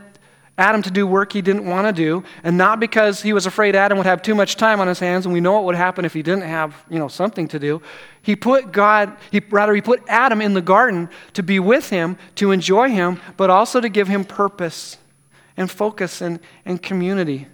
Adam 0.57 0.83
to 0.83 0.91
do 0.91 1.07
work 1.07 1.33
he 1.33 1.41
didn't 1.41 1.65
want 1.65 1.87
to 1.87 1.93
do, 1.93 2.23
and 2.43 2.57
not 2.57 2.79
because 2.79 3.23
he 3.23 3.33
was 3.33 3.47
afraid 3.47 3.75
Adam 3.75 3.97
would 3.97 4.05
have 4.05 4.21
too 4.21 4.35
much 4.35 4.55
time 4.55 4.79
on 4.79 4.87
his 4.87 4.99
hands, 4.99 5.25
and 5.25 5.33
we 5.33 5.41
know 5.41 5.53
what 5.53 5.63
would 5.63 5.75
happen 5.75 6.05
if 6.05 6.13
he 6.13 6.21
didn't 6.21 6.43
have, 6.43 6.85
you 6.89 6.99
know, 6.99 7.07
something 7.07 7.47
to 7.47 7.57
do. 7.57 7.81
He 8.21 8.35
put 8.35 8.71
God, 8.71 9.17
he, 9.31 9.41
rather, 9.49 9.73
he 9.73 9.81
put 9.81 10.03
Adam 10.07 10.41
in 10.41 10.53
the 10.53 10.61
garden 10.61 11.09
to 11.33 11.41
be 11.41 11.59
with 11.59 11.89
him, 11.89 12.17
to 12.35 12.51
enjoy 12.51 12.89
him, 12.89 13.19
but 13.35 13.49
also 13.49 13.81
to 13.81 13.89
give 13.89 14.07
him 14.07 14.23
purpose 14.23 14.97
and 15.57 15.71
focus 15.71 16.21
and, 16.21 16.39
and 16.65 16.81
community. 16.81 17.47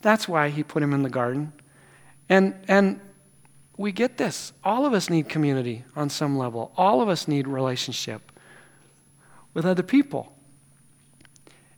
That's 0.00 0.26
why 0.26 0.48
he 0.48 0.62
put 0.62 0.82
him 0.82 0.94
in 0.94 1.02
the 1.02 1.10
garden. 1.10 1.52
And, 2.30 2.54
and 2.68 3.00
we 3.76 3.92
get 3.92 4.16
this. 4.16 4.54
All 4.64 4.86
of 4.86 4.94
us 4.94 5.10
need 5.10 5.28
community 5.28 5.84
on 5.94 6.08
some 6.08 6.38
level, 6.38 6.72
all 6.74 7.02
of 7.02 7.10
us 7.10 7.28
need 7.28 7.46
relationship 7.46 8.32
with 9.52 9.66
other 9.66 9.82
people. 9.82 10.32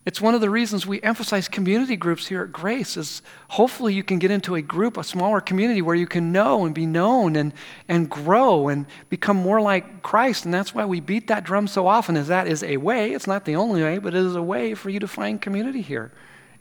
It's 0.07 0.21
one 0.21 0.35
of 0.35 0.41
the 0.41 0.49
reasons 0.49 0.87
we 0.87 1.03
emphasize 1.03 1.47
community 1.47 1.95
groups 1.95 2.27
here 2.27 2.43
at 2.43 2.53
Grace 2.53 2.97
is 2.97 3.21
hopefully 3.49 3.93
you 3.93 4.03
can 4.03 4.19
get 4.19 4.31
into 4.31 4.55
a 4.55 4.63
group, 4.63 4.97
a 4.97 5.05
smaller 5.05 5.43
community 5.43 5.83
where 5.83 5.95
you 5.95 6.07
can 6.07 6.33
know 6.33 6.65
and 6.65 6.75
be 6.75 6.87
known 6.87 7.37
and, 7.37 7.53
and 7.87 8.09
grow 8.09 8.69
and 8.69 8.87
become 9.11 9.37
more 9.37 9.61
like 9.61 10.03
Christ. 10.03 10.47
And 10.47 10.55
that's 10.55 10.75
why 10.75 10.87
we 10.87 11.01
beat 11.01 11.27
that 11.27 11.45
drum 11.45 11.69
so 11.69 11.87
often 11.87 12.17
is 12.17 12.29
that 12.29 12.49
is 12.49 12.63
a 12.63 12.79
way. 12.79 13.13
It's 13.13 13.27
not 13.27 13.45
the 13.45 13.57
only 13.57 13.83
way, 13.83 13.99
but 13.99 14.15
it 14.15 14.25
is 14.25 14.37
a 14.37 14.43
way 14.43 14.75
for 14.75 14.89
you 14.89 15.01
to 15.01 15.09
find 15.09 15.41
community 15.41 15.83
here 15.83 16.13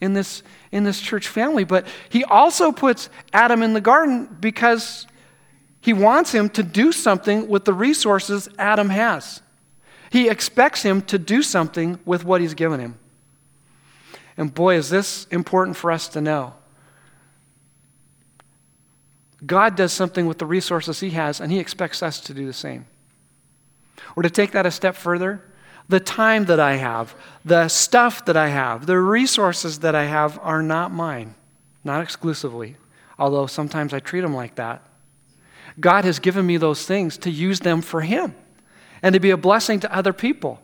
in 0.01 0.13
this, 0.13 0.43
in 0.73 0.83
this 0.83 0.99
church 0.99 1.29
family. 1.29 1.63
But 1.63 1.87
he 2.09 2.25
also 2.25 2.73
puts 2.73 3.09
Adam 3.31 3.63
in 3.63 3.71
the 3.71 3.81
garden 3.81 4.35
because 4.41 5.07
he 5.79 5.93
wants 5.93 6.33
him 6.33 6.49
to 6.49 6.63
do 6.63 6.91
something 6.91 7.47
with 7.47 7.63
the 7.63 7.73
resources 7.73 8.49
Adam 8.59 8.89
has. 8.89 9.41
He 10.11 10.27
expects 10.27 10.81
him 10.81 11.01
to 11.03 11.17
do 11.17 11.41
something 11.41 11.99
with 12.03 12.25
what 12.25 12.41
he's 12.41 12.53
given 12.53 12.81
him. 12.81 12.99
And 14.39 14.53
boy, 14.53 14.75
is 14.75 14.89
this 14.89 15.27
important 15.31 15.75
for 15.75 15.91
us 15.91 16.07
to 16.07 16.21
know. 16.21 16.53
God 19.45 19.75
does 19.75 19.91
something 19.91 20.27
with 20.27 20.37
the 20.37 20.45
resources 20.45 21.01
He 21.01 21.09
has, 21.09 21.41
and 21.41 21.51
He 21.51 21.59
expects 21.59 22.01
us 22.01 22.21
to 22.21 22.33
do 22.33 22.45
the 22.45 22.53
same. 22.53 22.85
Or 24.15 24.23
to 24.23 24.29
take 24.29 24.51
that 24.51 24.65
a 24.65 24.71
step 24.71 24.95
further, 24.95 25.43
the 25.89 25.99
time 25.99 26.45
that 26.45 26.59
I 26.59 26.77
have, 26.77 27.15
the 27.43 27.67
stuff 27.67 28.23
that 28.25 28.37
I 28.37 28.47
have, 28.47 28.85
the 28.85 28.97
resources 28.97 29.79
that 29.79 29.93
I 29.93 30.05
have 30.05 30.39
are 30.41 30.63
not 30.63 30.93
mine, 30.93 31.35
not 31.83 32.01
exclusively, 32.01 32.77
although 33.17 33.45
sometimes 33.45 33.93
I 33.93 33.99
treat 33.99 34.21
them 34.21 34.33
like 34.33 34.55
that. 34.55 34.81
God 35.81 36.05
has 36.05 36.19
given 36.19 36.45
me 36.45 36.55
those 36.55 36.85
things 36.85 37.17
to 37.17 37.29
use 37.29 37.59
them 37.59 37.81
for 37.81 38.01
Him. 38.01 38.33
and 39.01 39.13
to 39.13 39.19
be 39.19 39.31
a 39.31 39.37
blessing 39.37 39.79
to 39.81 39.93
other 39.93 40.13
people. 40.13 40.61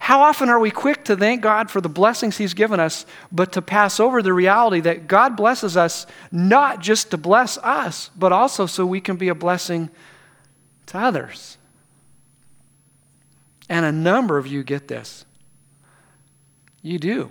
How 0.00 0.22
often 0.22 0.48
are 0.48 0.58
we 0.58 0.70
quick 0.70 1.04
to 1.04 1.16
thank 1.16 1.40
God 1.42 1.70
for 1.70 1.80
the 1.80 1.88
blessings 1.88 2.36
He's 2.36 2.54
given 2.54 2.80
us, 2.80 3.06
but 3.30 3.52
to 3.52 3.62
pass 3.62 4.00
over 4.00 4.22
the 4.22 4.32
reality 4.32 4.80
that 4.80 5.06
God 5.06 5.36
blesses 5.36 5.76
us 5.76 6.06
not 6.32 6.80
just 6.80 7.10
to 7.12 7.16
bless 7.16 7.58
us, 7.58 8.10
but 8.16 8.32
also 8.32 8.66
so 8.66 8.84
we 8.84 9.00
can 9.00 9.16
be 9.16 9.28
a 9.28 9.34
blessing 9.34 9.90
to 10.86 10.98
others? 10.98 11.58
And 13.68 13.86
a 13.86 13.92
number 13.92 14.36
of 14.36 14.48
you 14.48 14.64
get 14.64 14.88
this. 14.88 15.24
You 16.82 16.98
do. 16.98 17.30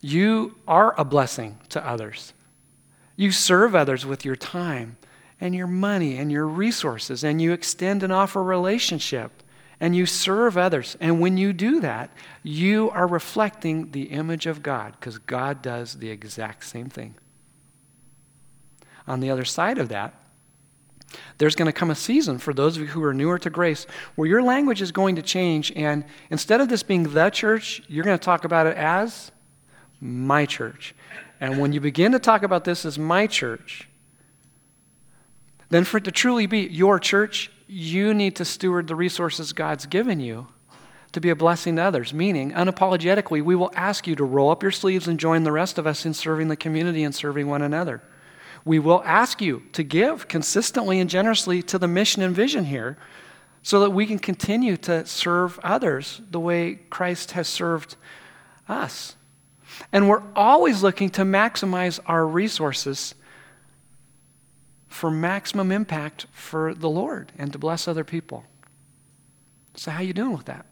You 0.00 0.56
are 0.66 0.98
a 0.98 1.04
blessing 1.04 1.58
to 1.68 1.86
others. 1.86 2.32
You 3.16 3.30
serve 3.30 3.74
others 3.74 4.04
with 4.04 4.24
your 4.24 4.36
time 4.36 4.96
and 5.40 5.54
your 5.54 5.68
money 5.68 6.18
and 6.18 6.32
your 6.32 6.46
resources, 6.46 7.22
and 7.22 7.40
you 7.40 7.52
extend 7.52 8.02
and 8.02 8.12
offer 8.12 8.42
relationship 8.42 9.43
and 9.84 9.94
you 9.94 10.06
serve 10.06 10.56
others. 10.56 10.96
And 10.98 11.20
when 11.20 11.36
you 11.36 11.52
do 11.52 11.78
that, 11.80 12.08
you 12.42 12.88
are 12.92 13.06
reflecting 13.06 13.90
the 13.90 14.04
image 14.04 14.46
of 14.46 14.62
God 14.62 14.96
because 14.98 15.18
God 15.18 15.60
does 15.60 15.96
the 15.98 16.08
exact 16.08 16.64
same 16.64 16.88
thing. 16.88 17.16
On 19.06 19.20
the 19.20 19.28
other 19.28 19.44
side 19.44 19.76
of 19.76 19.90
that, 19.90 20.14
there's 21.36 21.54
going 21.54 21.66
to 21.66 21.72
come 21.72 21.90
a 21.90 21.94
season 21.94 22.38
for 22.38 22.54
those 22.54 22.78
of 22.78 22.82
you 22.84 22.88
who 22.88 23.04
are 23.04 23.12
newer 23.12 23.38
to 23.38 23.50
grace 23.50 23.86
where 24.14 24.26
your 24.26 24.42
language 24.42 24.80
is 24.80 24.90
going 24.90 25.16
to 25.16 25.22
change. 25.22 25.70
And 25.76 26.06
instead 26.30 26.62
of 26.62 26.70
this 26.70 26.82
being 26.82 27.02
the 27.02 27.28
church, 27.28 27.82
you're 27.86 28.04
going 28.04 28.18
to 28.18 28.24
talk 28.24 28.46
about 28.46 28.66
it 28.66 28.78
as 28.78 29.32
my 30.00 30.46
church. 30.46 30.94
And 31.42 31.60
when 31.60 31.74
you 31.74 31.80
begin 31.80 32.12
to 32.12 32.18
talk 32.18 32.42
about 32.42 32.64
this 32.64 32.86
as 32.86 32.98
my 32.98 33.26
church, 33.26 33.86
then 35.68 35.84
for 35.84 35.98
it 35.98 36.04
to 36.04 36.10
truly 36.10 36.46
be 36.46 36.60
your 36.60 36.98
church, 36.98 37.50
you 37.66 38.14
need 38.14 38.36
to 38.36 38.44
steward 38.44 38.86
the 38.88 38.96
resources 38.96 39.52
God's 39.52 39.86
given 39.86 40.20
you 40.20 40.46
to 41.12 41.20
be 41.20 41.30
a 41.30 41.36
blessing 41.36 41.76
to 41.76 41.82
others. 41.82 42.12
Meaning, 42.12 42.52
unapologetically, 42.52 43.42
we 43.42 43.56
will 43.56 43.70
ask 43.74 44.06
you 44.06 44.16
to 44.16 44.24
roll 44.24 44.50
up 44.50 44.62
your 44.62 44.72
sleeves 44.72 45.08
and 45.08 45.18
join 45.18 45.44
the 45.44 45.52
rest 45.52 45.78
of 45.78 45.86
us 45.86 46.04
in 46.04 46.12
serving 46.12 46.48
the 46.48 46.56
community 46.56 47.04
and 47.04 47.14
serving 47.14 47.48
one 47.48 47.62
another. 47.62 48.02
We 48.64 48.78
will 48.78 49.02
ask 49.04 49.40
you 49.40 49.62
to 49.72 49.82
give 49.82 50.28
consistently 50.28 50.98
and 50.98 51.08
generously 51.08 51.62
to 51.64 51.78
the 51.78 51.88
mission 51.88 52.22
and 52.22 52.34
vision 52.34 52.64
here 52.64 52.96
so 53.62 53.80
that 53.80 53.90
we 53.90 54.06
can 54.06 54.18
continue 54.18 54.76
to 54.78 55.06
serve 55.06 55.58
others 55.62 56.20
the 56.30 56.40
way 56.40 56.80
Christ 56.90 57.32
has 57.32 57.48
served 57.48 57.96
us. 58.68 59.16
And 59.92 60.08
we're 60.08 60.22
always 60.36 60.82
looking 60.82 61.10
to 61.10 61.22
maximize 61.22 62.00
our 62.06 62.26
resources 62.26 63.14
for 64.94 65.10
maximum 65.10 65.72
impact 65.72 66.26
for 66.30 66.72
the 66.72 66.88
Lord 66.88 67.32
and 67.36 67.52
to 67.52 67.58
bless 67.58 67.88
other 67.88 68.04
people. 68.04 68.44
So 69.74 69.90
how 69.90 70.02
you 70.02 70.12
doing 70.12 70.32
with 70.32 70.44
that? 70.44 70.66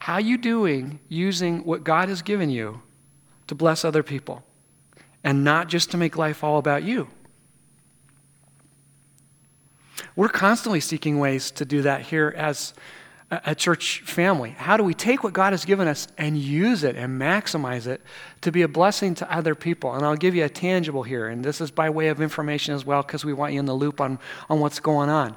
How 0.00 0.18
you 0.18 0.36
doing 0.36 1.00
using 1.08 1.64
what 1.64 1.82
God 1.82 2.10
has 2.10 2.20
given 2.20 2.50
you 2.50 2.82
to 3.46 3.54
bless 3.54 3.86
other 3.86 4.02
people 4.02 4.44
and 5.24 5.42
not 5.42 5.68
just 5.68 5.90
to 5.92 5.96
make 5.96 6.18
life 6.18 6.44
all 6.44 6.58
about 6.58 6.82
you? 6.82 7.08
We're 10.14 10.28
constantly 10.28 10.80
seeking 10.80 11.18
ways 11.18 11.50
to 11.52 11.64
do 11.64 11.80
that 11.82 12.02
here 12.02 12.34
as 12.36 12.74
a 13.44 13.54
church 13.54 14.02
family? 14.02 14.50
How 14.50 14.76
do 14.76 14.84
we 14.84 14.92
take 14.92 15.24
what 15.24 15.32
God 15.32 15.52
has 15.52 15.64
given 15.64 15.88
us 15.88 16.06
and 16.18 16.36
use 16.36 16.84
it 16.84 16.96
and 16.96 17.20
maximize 17.20 17.86
it 17.86 18.02
to 18.42 18.52
be 18.52 18.62
a 18.62 18.68
blessing 18.68 19.14
to 19.16 19.34
other 19.34 19.54
people? 19.54 19.94
And 19.94 20.04
I'll 20.04 20.16
give 20.16 20.34
you 20.34 20.44
a 20.44 20.50
tangible 20.50 21.02
here, 21.02 21.28
and 21.28 21.42
this 21.42 21.60
is 21.60 21.70
by 21.70 21.88
way 21.88 22.08
of 22.08 22.20
information 22.20 22.74
as 22.74 22.84
well 22.84 23.02
because 23.02 23.24
we 23.24 23.32
want 23.32 23.54
you 23.54 23.60
in 23.60 23.64
the 23.64 23.74
loop 23.74 24.00
on, 24.00 24.18
on 24.50 24.60
what's 24.60 24.80
going 24.80 25.08
on. 25.08 25.34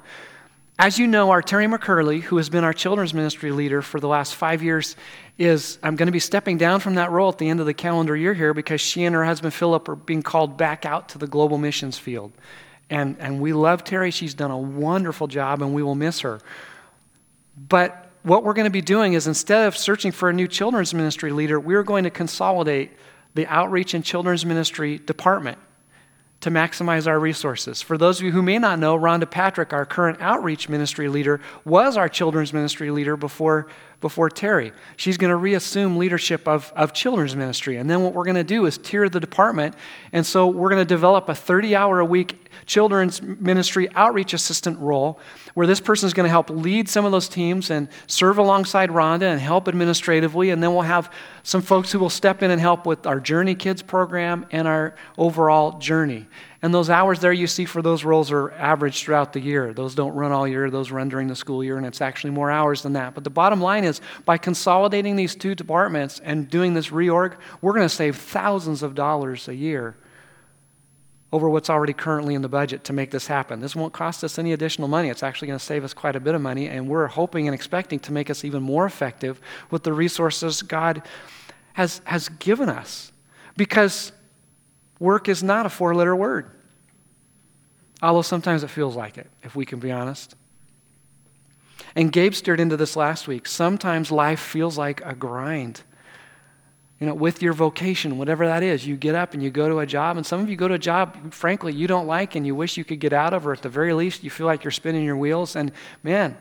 As 0.78 0.98
you 0.98 1.06
know, 1.06 1.30
our 1.30 1.40
Terry 1.40 1.66
McCurley, 1.66 2.20
who 2.20 2.36
has 2.36 2.50
been 2.50 2.62
our 2.62 2.74
children's 2.74 3.14
ministry 3.14 3.50
leader 3.50 3.80
for 3.80 3.98
the 3.98 4.08
last 4.08 4.34
five 4.34 4.62
years, 4.62 4.94
is 5.38 5.78
I'm 5.82 5.96
going 5.96 6.06
to 6.08 6.12
be 6.12 6.18
stepping 6.18 6.58
down 6.58 6.80
from 6.80 6.96
that 6.96 7.10
role 7.10 7.30
at 7.30 7.38
the 7.38 7.48
end 7.48 7.60
of 7.60 7.66
the 7.66 7.72
calendar 7.72 8.14
year 8.14 8.34
here 8.34 8.52
because 8.52 8.82
she 8.82 9.04
and 9.04 9.14
her 9.14 9.24
husband 9.24 9.54
Philip 9.54 9.88
are 9.88 9.96
being 9.96 10.22
called 10.22 10.58
back 10.58 10.84
out 10.84 11.08
to 11.10 11.18
the 11.18 11.26
global 11.26 11.56
missions 11.56 11.96
field. 11.96 12.30
And, 12.90 13.16
and 13.18 13.40
we 13.40 13.54
love 13.54 13.84
Terry. 13.84 14.10
She's 14.10 14.34
done 14.34 14.50
a 14.50 14.58
wonderful 14.58 15.28
job, 15.28 15.62
and 15.62 15.74
we 15.74 15.82
will 15.82 15.94
miss 15.94 16.20
her. 16.20 16.40
But 17.56 18.10
what 18.22 18.44
we're 18.44 18.54
going 18.54 18.64
to 18.64 18.70
be 18.70 18.82
doing 18.82 19.12
is 19.12 19.26
instead 19.26 19.66
of 19.66 19.76
searching 19.76 20.12
for 20.12 20.28
a 20.28 20.32
new 20.32 20.48
children's 20.48 20.92
ministry 20.92 21.30
leader, 21.30 21.58
we're 21.60 21.84
going 21.84 22.04
to 22.04 22.10
consolidate 22.10 22.90
the 23.34 23.46
outreach 23.46 23.94
and 23.94 24.04
children's 24.04 24.44
ministry 24.44 24.98
department 24.98 25.58
to 26.40 26.50
maximize 26.50 27.06
our 27.06 27.18
resources. 27.18 27.80
For 27.80 27.96
those 27.96 28.18
of 28.18 28.26
you 28.26 28.32
who 28.32 28.42
may 28.42 28.58
not 28.58 28.78
know, 28.78 28.96
Rhonda 28.98 29.30
Patrick, 29.30 29.72
our 29.72 29.86
current 29.86 30.18
outreach 30.20 30.68
ministry 30.68 31.08
leader, 31.08 31.40
was 31.64 31.96
our 31.96 32.08
children's 32.08 32.52
ministry 32.52 32.90
leader 32.90 33.16
before, 33.16 33.68
before 34.00 34.28
Terry. 34.28 34.72
She's 34.96 35.16
going 35.16 35.30
to 35.30 35.36
reassume 35.36 35.96
leadership 35.96 36.46
of, 36.46 36.72
of 36.76 36.92
children's 36.92 37.34
ministry. 37.34 37.78
And 37.78 37.88
then 37.88 38.02
what 38.02 38.12
we're 38.12 38.24
going 38.24 38.36
to 38.36 38.44
do 38.44 38.66
is 38.66 38.76
tier 38.76 39.08
the 39.08 39.20
department. 39.20 39.74
And 40.12 40.26
so 40.26 40.46
we're 40.46 40.68
going 40.68 40.82
to 40.82 40.84
develop 40.84 41.28
a 41.28 41.34
30 41.34 41.74
hour 41.74 42.00
a 42.00 42.04
week 42.04 42.45
children's 42.66 43.22
ministry 43.22 43.88
outreach 43.94 44.34
assistant 44.34 44.78
role 44.80 45.20
where 45.54 45.66
this 45.66 45.80
person 45.80 46.06
is 46.06 46.12
going 46.12 46.24
to 46.24 46.30
help 46.30 46.50
lead 46.50 46.88
some 46.88 47.04
of 47.04 47.12
those 47.12 47.28
teams 47.28 47.70
and 47.70 47.88
serve 48.06 48.38
alongside 48.38 48.90
Rhonda 48.90 49.22
and 49.22 49.40
help 49.40 49.68
administratively. 49.68 50.50
And 50.50 50.62
then 50.62 50.72
we'll 50.72 50.82
have 50.82 51.10
some 51.44 51.62
folks 51.62 51.92
who 51.92 51.98
will 51.98 52.10
step 52.10 52.42
in 52.42 52.50
and 52.50 52.60
help 52.60 52.84
with 52.84 53.06
our 53.06 53.20
Journey 53.20 53.54
Kids 53.54 53.82
program 53.82 54.44
and 54.50 54.66
our 54.68 54.96
overall 55.16 55.78
journey. 55.78 56.26
And 56.60 56.74
those 56.74 56.90
hours 56.90 57.20
there 57.20 57.32
you 57.32 57.46
see 57.46 57.64
for 57.64 57.80
those 57.80 58.04
roles 58.04 58.32
are 58.32 58.50
averaged 58.52 59.04
throughout 59.04 59.32
the 59.32 59.40
year. 59.40 59.72
Those 59.72 59.94
don't 59.94 60.14
run 60.14 60.32
all 60.32 60.48
year, 60.48 60.68
those 60.68 60.90
run 60.90 61.08
during 61.08 61.28
the 61.28 61.36
school 61.36 61.62
year, 61.62 61.76
and 61.76 61.86
it's 61.86 62.00
actually 62.00 62.30
more 62.30 62.50
hours 62.50 62.82
than 62.82 62.94
that. 62.94 63.14
But 63.14 63.22
the 63.22 63.30
bottom 63.30 63.60
line 63.60 63.84
is 63.84 64.00
by 64.24 64.38
consolidating 64.38 65.14
these 65.14 65.36
two 65.36 65.54
departments 65.54 66.20
and 66.24 66.50
doing 66.50 66.74
this 66.74 66.88
reorg, 66.88 67.36
we're 67.60 67.72
going 67.72 67.88
to 67.88 67.94
save 67.94 68.16
thousands 68.16 68.82
of 68.82 68.96
dollars 68.96 69.46
a 69.46 69.54
year 69.54 69.96
over 71.32 71.48
what's 71.48 71.68
already 71.68 71.92
currently 71.92 72.34
in 72.34 72.42
the 72.42 72.48
budget 72.48 72.84
to 72.84 72.92
make 72.92 73.10
this 73.10 73.26
happen. 73.26 73.60
This 73.60 73.74
won't 73.74 73.92
cost 73.92 74.22
us 74.22 74.38
any 74.38 74.52
additional 74.52 74.88
money. 74.88 75.08
It's 75.08 75.22
actually 75.22 75.48
going 75.48 75.58
to 75.58 75.64
save 75.64 75.84
us 75.84 75.92
quite 75.92 76.14
a 76.14 76.20
bit 76.20 76.34
of 76.34 76.40
money, 76.40 76.68
and 76.68 76.88
we're 76.88 77.08
hoping 77.08 77.48
and 77.48 77.54
expecting 77.54 77.98
to 78.00 78.12
make 78.12 78.30
us 78.30 78.44
even 78.44 78.62
more 78.62 78.86
effective 78.86 79.40
with 79.70 79.82
the 79.82 79.92
resources 79.92 80.62
God 80.62 81.02
has, 81.72 82.00
has 82.04 82.28
given 82.28 82.68
us. 82.68 83.10
Because 83.56 84.12
work 85.00 85.28
is 85.28 85.42
not 85.42 85.66
a 85.66 85.68
four 85.68 85.94
letter 85.94 86.14
word, 86.14 86.50
although 88.02 88.22
sometimes 88.22 88.62
it 88.62 88.68
feels 88.68 88.94
like 88.94 89.18
it, 89.18 89.28
if 89.42 89.56
we 89.56 89.66
can 89.66 89.80
be 89.80 89.90
honest. 89.90 90.36
And 91.96 92.12
Gabe 92.12 92.34
steered 92.34 92.60
into 92.60 92.76
this 92.76 92.94
last 92.94 93.26
week. 93.26 93.46
Sometimes 93.46 94.12
life 94.12 94.40
feels 94.40 94.78
like 94.78 95.00
a 95.04 95.14
grind 95.14 95.82
you 97.00 97.06
know, 97.06 97.14
with 97.14 97.42
your 97.42 97.52
vocation, 97.52 98.16
whatever 98.16 98.46
that 98.46 98.62
is. 98.62 98.86
You 98.86 98.96
get 98.96 99.14
up 99.14 99.34
and 99.34 99.42
you 99.42 99.50
go 99.50 99.68
to 99.68 99.80
a 99.80 99.86
job, 99.86 100.16
and 100.16 100.24
some 100.24 100.40
of 100.40 100.48
you 100.48 100.56
go 100.56 100.66
to 100.66 100.74
a 100.74 100.78
job, 100.78 101.32
frankly, 101.32 101.72
you 101.74 101.86
don't 101.86 102.06
like 102.06 102.34
and 102.34 102.46
you 102.46 102.54
wish 102.54 102.76
you 102.76 102.84
could 102.84 103.00
get 103.00 103.12
out 103.12 103.34
of, 103.34 103.46
or 103.46 103.52
at 103.52 103.62
the 103.62 103.68
very 103.68 103.92
least, 103.92 104.24
you 104.24 104.30
feel 104.30 104.46
like 104.46 104.64
you're 104.64 104.70
spinning 104.70 105.04
your 105.04 105.16
wheels. 105.16 105.56
And 105.56 105.72
man, 106.02 106.36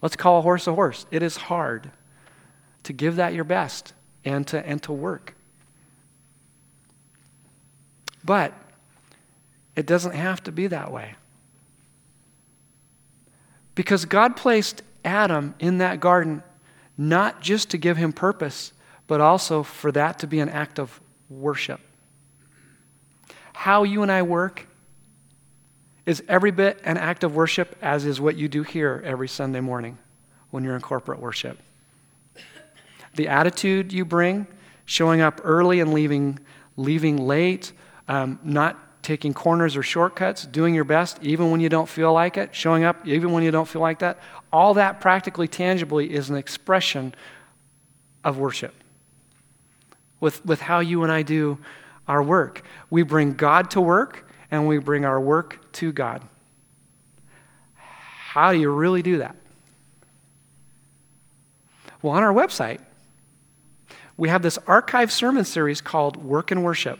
let's 0.00 0.16
call 0.16 0.38
a 0.38 0.42
horse 0.42 0.66
a 0.66 0.74
horse. 0.74 1.04
It 1.10 1.22
is 1.22 1.36
hard 1.36 1.90
to 2.84 2.92
give 2.92 3.16
that 3.16 3.34
your 3.34 3.44
best 3.44 3.92
and 4.24 4.46
to, 4.46 4.66
and 4.66 4.82
to 4.84 4.92
work. 4.92 5.34
But 8.24 8.54
it 9.76 9.86
doesn't 9.86 10.14
have 10.14 10.42
to 10.44 10.52
be 10.52 10.66
that 10.68 10.90
way. 10.90 11.16
Because 13.74 14.06
God 14.06 14.36
placed 14.36 14.82
Adam 15.04 15.54
in 15.58 15.78
that 15.78 16.00
garden 16.00 16.42
not 16.96 17.40
just 17.40 17.70
to 17.70 17.78
give 17.78 17.96
him 17.96 18.12
purpose 18.12 18.72
but 19.08 19.20
also 19.20 19.64
for 19.64 19.90
that 19.90 20.20
to 20.20 20.28
be 20.28 20.38
an 20.38 20.48
act 20.48 20.78
of 20.78 21.00
worship. 21.28 21.80
How 23.54 23.82
you 23.82 24.02
and 24.02 24.12
I 24.12 24.22
work 24.22 24.68
is 26.06 26.22
every 26.28 26.52
bit 26.52 26.80
an 26.84 26.96
act 26.96 27.24
of 27.24 27.34
worship, 27.34 27.76
as 27.82 28.04
is 28.04 28.20
what 28.20 28.36
you 28.36 28.48
do 28.48 28.62
here 28.62 29.02
every 29.04 29.26
Sunday 29.26 29.60
morning 29.60 29.98
when 30.50 30.62
you're 30.62 30.76
in 30.76 30.80
corporate 30.80 31.20
worship. 31.20 31.58
The 33.16 33.28
attitude 33.28 33.92
you 33.92 34.04
bring, 34.04 34.46
showing 34.84 35.20
up 35.20 35.40
early 35.42 35.80
and 35.80 35.92
leaving, 35.92 36.38
leaving 36.76 37.16
late, 37.16 37.72
um, 38.06 38.38
not 38.44 39.02
taking 39.02 39.32
corners 39.32 39.76
or 39.76 39.82
shortcuts, 39.82 40.44
doing 40.44 40.74
your 40.74 40.84
best 40.84 41.18
even 41.22 41.50
when 41.50 41.60
you 41.60 41.68
don't 41.68 41.88
feel 41.88 42.12
like 42.12 42.36
it, 42.36 42.54
showing 42.54 42.84
up 42.84 43.06
even 43.06 43.32
when 43.32 43.42
you 43.42 43.50
don't 43.50 43.68
feel 43.68 43.82
like 43.82 44.00
that, 44.00 44.20
all 44.52 44.74
that 44.74 45.00
practically, 45.00 45.48
tangibly 45.48 46.12
is 46.12 46.30
an 46.30 46.36
expression 46.36 47.14
of 48.22 48.38
worship 48.38 48.74
with, 50.20 50.44
with 50.44 50.60
how 50.60 50.80
you 50.80 51.02
and 51.02 51.12
I 51.12 51.22
do 51.22 51.58
our 52.06 52.22
work. 52.22 52.62
We 52.90 53.02
bring 53.02 53.34
God 53.34 53.70
to 53.72 53.80
work 53.80 54.30
and 54.50 54.66
we 54.66 54.78
bring 54.78 55.04
our 55.04 55.20
work 55.20 55.72
to 55.72 55.92
God. 55.92 56.22
How 57.74 58.52
do 58.52 58.58
you 58.58 58.70
really 58.70 59.02
do 59.02 59.18
that? 59.18 59.36
Well, 62.02 62.14
on 62.14 62.22
our 62.22 62.32
website, 62.32 62.80
we 64.16 64.28
have 64.28 64.42
this 64.42 64.58
archive 64.66 65.12
sermon 65.12 65.44
series 65.44 65.80
called 65.80 66.16
Work 66.16 66.50
and 66.50 66.64
Worship. 66.64 66.98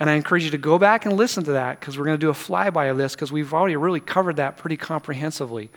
And 0.00 0.10
I 0.10 0.14
encourage 0.14 0.44
you 0.44 0.50
to 0.50 0.58
go 0.58 0.78
back 0.78 1.06
and 1.06 1.16
listen 1.16 1.44
to 1.44 1.52
that 1.52 1.78
because 1.78 1.96
we're 1.96 2.04
going 2.04 2.18
to 2.18 2.20
do 2.20 2.30
a 2.30 2.34
flyby 2.34 2.90
of 2.90 2.96
this 2.96 3.14
because 3.14 3.30
we've 3.30 3.54
already 3.54 3.76
really 3.76 4.00
covered 4.00 4.36
that 4.36 4.56
pretty 4.56 4.76
comprehensively. 4.76 5.70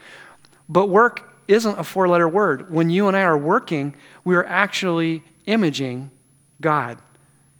But 0.68 0.88
work 0.88 1.32
isn't 1.46 1.78
a 1.78 1.84
four 1.84 2.08
letter 2.08 2.28
word. 2.28 2.72
When 2.72 2.90
you 2.90 3.06
and 3.06 3.16
I 3.16 3.22
are 3.22 3.38
working, 3.38 3.94
we 4.24 4.34
are 4.34 4.44
actually 4.44 5.22
imaging 5.46 6.10
God 6.60 6.98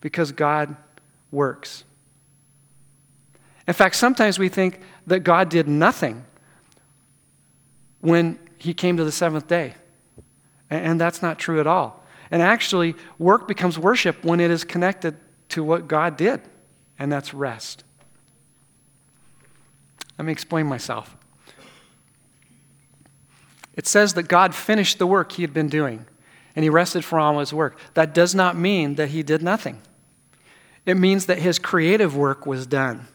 because 0.00 0.32
God 0.32 0.76
works. 1.30 1.84
In 3.66 3.74
fact, 3.74 3.96
sometimes 3.96 4.38
we 4.38 4.48
think 4.48 4.80
that 5.06 5.20
God 5.20 5.48
did 5.48 5.68
nothing 5.68 6.24
when 8.00 8.38
he 8.58 8.72
came 8.72 8.96
to 8.96 9.04
the 9.04 9.12
seventh 9.12 9.46
day. 9.48 9.74
And 10.70 11.00
that's 11.00 11.22
not 11.22 11.38
true 11.38 11.60
at 11.60 11.66
all. 11.66 12.02
And 12.30 12.42
actually, 12.42 12.94
work 13.18 13.46
becomes 13.46 13.78
worship 13.78 14.24
when 14.24 14.40
it 14.40 14.50
is 14.50 14.64
connected 14.64 15.16
to 15.50 15.62
what 15.62 15.86
God 15.86 16.16
did 16.16 16.40
and 16.98 17.10
that's 17.10 17.32
rest. 17.32 17.84
Let 20.18 20.24
me 20.24 20.32
explain 20.32 20.66
myself. 20.66 21.16
It 23.74 23.86
says 23.86 24.14
that 24.14 24.28
God 24.28 24.54
finished 24.54 24.98
the 24.98 25.06
work 25.06 25.32
he 25.32 25.42
had 25.42 25.52
been 25.52 25.68
doing, 25.68 26.06
and 26.56 26.64
he 26.64 26.70
rested 26.70 27.04
from 27.04 27.20
all 27.20 27.38
his 27.38 27.52
work. 27.52 27.78
That 27.94 28.14
does 28.14 28.34
not 28.34 28.56
mean 28.56 28.96
that 28.96 29.10
he 29.10 29.22
did 29.22 29.42
nothing, 29.42 29.80
it 30.84 30.96
means 30.96 31.26
that 31.26 31.38
his 31.38 31.58
creative 31.58 32.16
work 32.16 32.46
was 32.46 32.66
done. 32.66 33.06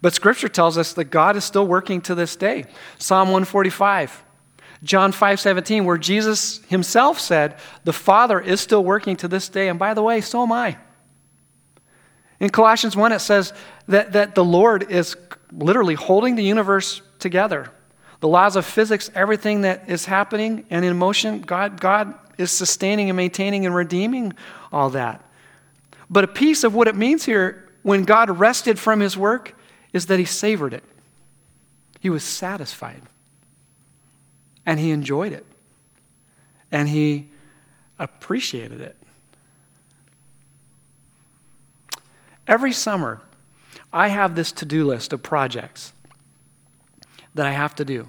But 0.00 0.14
Scripture 0.14 0.48
tells 0.48 0.76
us 0.76 0.92
that 0.94 1.04
God 1.04 1.36
is 1.36 1.44
still 1.44 1.66
working 1.66 2.00
to 2.02 2.16
this 2.16 2.34
day. 2.34 2.64
Psalm 2.98 3.28
145. 3.28 4.24
John 4.82 5.12
5 5.12 5.38
17, 5.38 5.84
where 5.84 5.96
Jesus 5.96 6.58
himself 6.64 7.20
said, 7.20 7.56
The 7.84 7.92
Father 7.92 8.40
is 8.40 8.60
still 8.60 8.82
working 8.82 9.14
to 9.16 9.28
this 9.28 9.48
day, 9.48 9.68
and 9.68 9.78
by 9.78 9.94
the 9.94 10.02
way, 10.02 10.20
so 10.20 10.42
am 10.42 10.50
I. 10.50 10.76
In 12.40 12.50
Colossians 12.50 12.96
1, 12.96 13.12
it 13.12 13.20
says 13.20 13.52
that, 13.86 14.12
that 14.14 14.34
the 14.34 14.42
Lord 14.42 14.90
is 14.90 15.16
literally 15.52 15.94
holding 15.94 16.34
the 16.34 16.42
universe 16.42 17.00
together. 17.20 17.70
The 18.22 18.28
laws 18.28 18.54
of 18.54 18.64
physics, 18.64 19.10
everything 19.16 19.62
that 19.62 19.90
is 19.90 20.04
happening 20.04 20.64
and 20.70 20.84
in 20.84 20.96
motion, 20.96 21.40
God, 21.40 21.80
God 21.80 22.14
is 22.38 22.52
sustaining 22.52 23.10
and 23.10 23.16
maintaining 23.16 23.66
and 23.66 23.74
redeeming 23.74 24.32
all 24.70 24.90
that. 24.90 25.28
But 26.08 26.22
a 26.22 26.28
piece 26.28 26.62
of 26.62 26.72
what 26.72 26.86
it 26.86 26.94
means 26.94 27.24
here 27.24 27.68
when 27.82 28.04
God 28.04 28.30
rested 28.30 28.78
from 28.78 29.00
his 29.00 29.16
work 29.16 29.56
is 29.92 30.06
that 30.06 30.20
he 30.20 30.24
savored 30.24 30.72
it. 30.72 30.84
He 31.98 32.10
was 32.10 32.22
satisfied. 32.22 33.02
And 34.64 34.78
he 34.78 34.92
enjoyed 34.92 35.32
it. 35.32 35.44
And 36.70 36.88
he 36.88 37.28
appreciated 37.98 38.80
it. 38.80 38.96
Every 42.46 42.72
summer, 42.72 43.20
I 43.92 44.08
have 44.08 44.36
this 44.36 44.52
to 44.52 44.64
do 44.64 44.86
list 44.86 45.12
of 45.12 45.24
projects 45.24 45.92
that 47.34 47.46
I 47.46 47.52
have 47.52 47.74
to 47.76 47.84
do. 47.84 48.08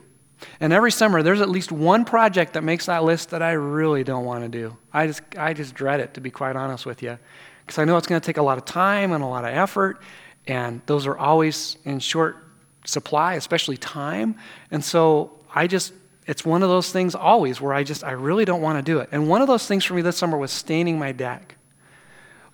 And 0.60 0.74
every 0.74 0.92
summer, 0.92 1.24
there's 1.24 1.42
at 1.42 1.50
least 1.50 1.72
one 1.72 2.04
project 2.06 2.54
that 2.54 2.64
makes 2.64 2.88
that 2.88 3.04
list 3.04 3.30
that 3.30 3.42
I 3.42 3.54
really 3.54 4.04
don't 4.04 4.26
want 4.26 4.44
to 4.44 4.50
do. 4.50 4.78
I 4.92 5.08
just, 5.08 5.22
I 5.38 5.54
just 5.54 5.74
dread 5.74 6.00
it, 6.00 6.14
to 6.16 6.22
be 6.22 6.30
quite 6.30 6.56
honest 6.56 6.86
with 6.86 7.02
you, 7.02 7.18
because 7.66 7.80
I 7.80 7.86
know 7.86 7.98
it's 7.98 8.08
going 8.08 8.20
to 8.20 8.26
take 8.26 8.38
a 8.38 8.44
lot 8.44 8.58
of 8.58 8.66
time 8.66 9.14
and 9.14 9.24
a 9.24 9.28
lot 9.28 9.46
of 9.46 9.54
effort, 9.54 10.02
and 10.46 10.82
those 10.86 11.08
are 11.08 11.18
always 11.18 11.78
in 11.86 12.00
short 12.00 12.38
supply, 12.86 13.36
especially 13.36 13.78
time. 13.78 14.36
And 14.70 14.84
so 14.84 15.40
I 15.56 15.68
just, 15.68 15.94
it's 16.28 16.44
one 16.46 16.62
of 16.64 16.70
those 16.70 16.92
things 16.92 17.16
always 17.16 17.62
where 17.62 17.74
I 17.74 17.84
just, 17.84 18.04
I 18.04 18.12
really 18.12 18.44
don't 18.44 18.62
want 18.62 18.78
to 18.78 18.82
do 18.84 19.00
it. 19.00 19.10
And 19.14 19.30
one 19.30 19.42
of 19.42 19.48
those 19.48 19.66
things 19.66 19.86
for 19.86 19.94
me 19.94 20.02
this 20.02 20.18
summer 20.18 20.38
was 20.38 20.52
staining 20.52 21.00
my 21.00 21.14
deck. 21.14 21.56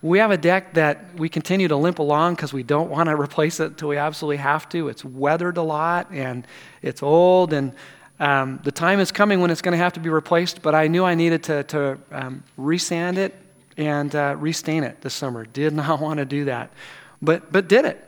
We 0.02 0.18
have 0.18 0.30
a 0.30 0.38
deck 0.38 0.74
that 0.74 1.14
we 1.16 1.28
continue 1.28 1.68
to 1.68 1.76
limp 1.76 1.98
along 1.98 2.36
because 2.36 2.52
we 2.52 2.62
don't 2.62 2.88
want 2.88 3.08
to 3.08 3.16
replace 3.20 3.60
it 3.60 3.66
until 3.66 3.88
we 3.88 3.98
absolutely 3.98 4.38
have 4.38 4.68
to. 4.70 4.88
It's 4.88 5.04
weathered 5.04 5.58
a 5.58 5.62
lot 5.62 6.10
and 6.10 6.46
it's 6.80 7.02
old, 7.02 7.52
and 7.52 7.74
um, 8.18 8.60
the 8.64 8.72
time 8.72 9.00
is 9.00 9.12
coming 9.12 9.40
when 9.40 9.50
it's 9.50 9.62
going 9.62 9.72
to 9.72 9.82
have 9.82 9.94
to 9.94 10.00
be 10.00 10.08
replaced. 10.08 10.62
But 10.62 10.74
I 10.74 10.88
knew 10.88 11.04
I 11.04 11.14
needed 11.14 11.42
to, 11.44 11.64
to 11.64 11.98
um, 12.12 12.44
resand 12.58 13.18
it 13.18 13.34
and 13.76 14.14
uh, 14.14 14.36
restain 14.38 14.84
it 14.84 15.00
this 15.02 15.14
summer. 15.14 15.44
Did 15.44 15.72
not 15.74 16.00
want 16.00 16.18
to 16.18 16.24
do 16.24 16.46
that, 16.46 16.72
but, 17.20 17.52
but 17.52 17.68
did 17.68 17.84
it. 17.84 18.06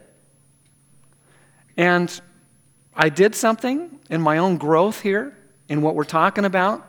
And 1.77 2.21
I 2.95 3.09
did 3.09 3.35
something 3.35 3.99
in 4.11 4.21
my 4.21 4.39
own 4.39 4.57
growth 4.59 5.01
here 5.01 5.37
in 5.69 5.81
what 5.83 5.95
we're 5.95 6.05
talking 6.05 6.45
about 6.45 6.89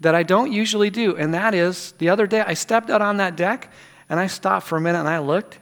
that 0.00 0.14
I 0.14 0.22
don't 0.22 0.52
usually 0.52 0.90
do, 0.90 1.16
and 1.16 1.34
that 1.34 1.54
is 1.54 1.92
the 1.92 2.08
other 2.08 2.26
day 2.26 2.40
I 2.40 2.54
stepped 2.54 2.88
out 2.88 3.02
on 3.02 3.16
that 3.16 3.36
deck 3.36 3.72
and 4.08 4.18
I 4.18 4.26
stopped 4.26 4.66
for 4.66 4.76
a 4.76 4.80
minute 4.80 5.00
and 5.00 5.08
I 5.08 5.18
looked, 5.18 5.58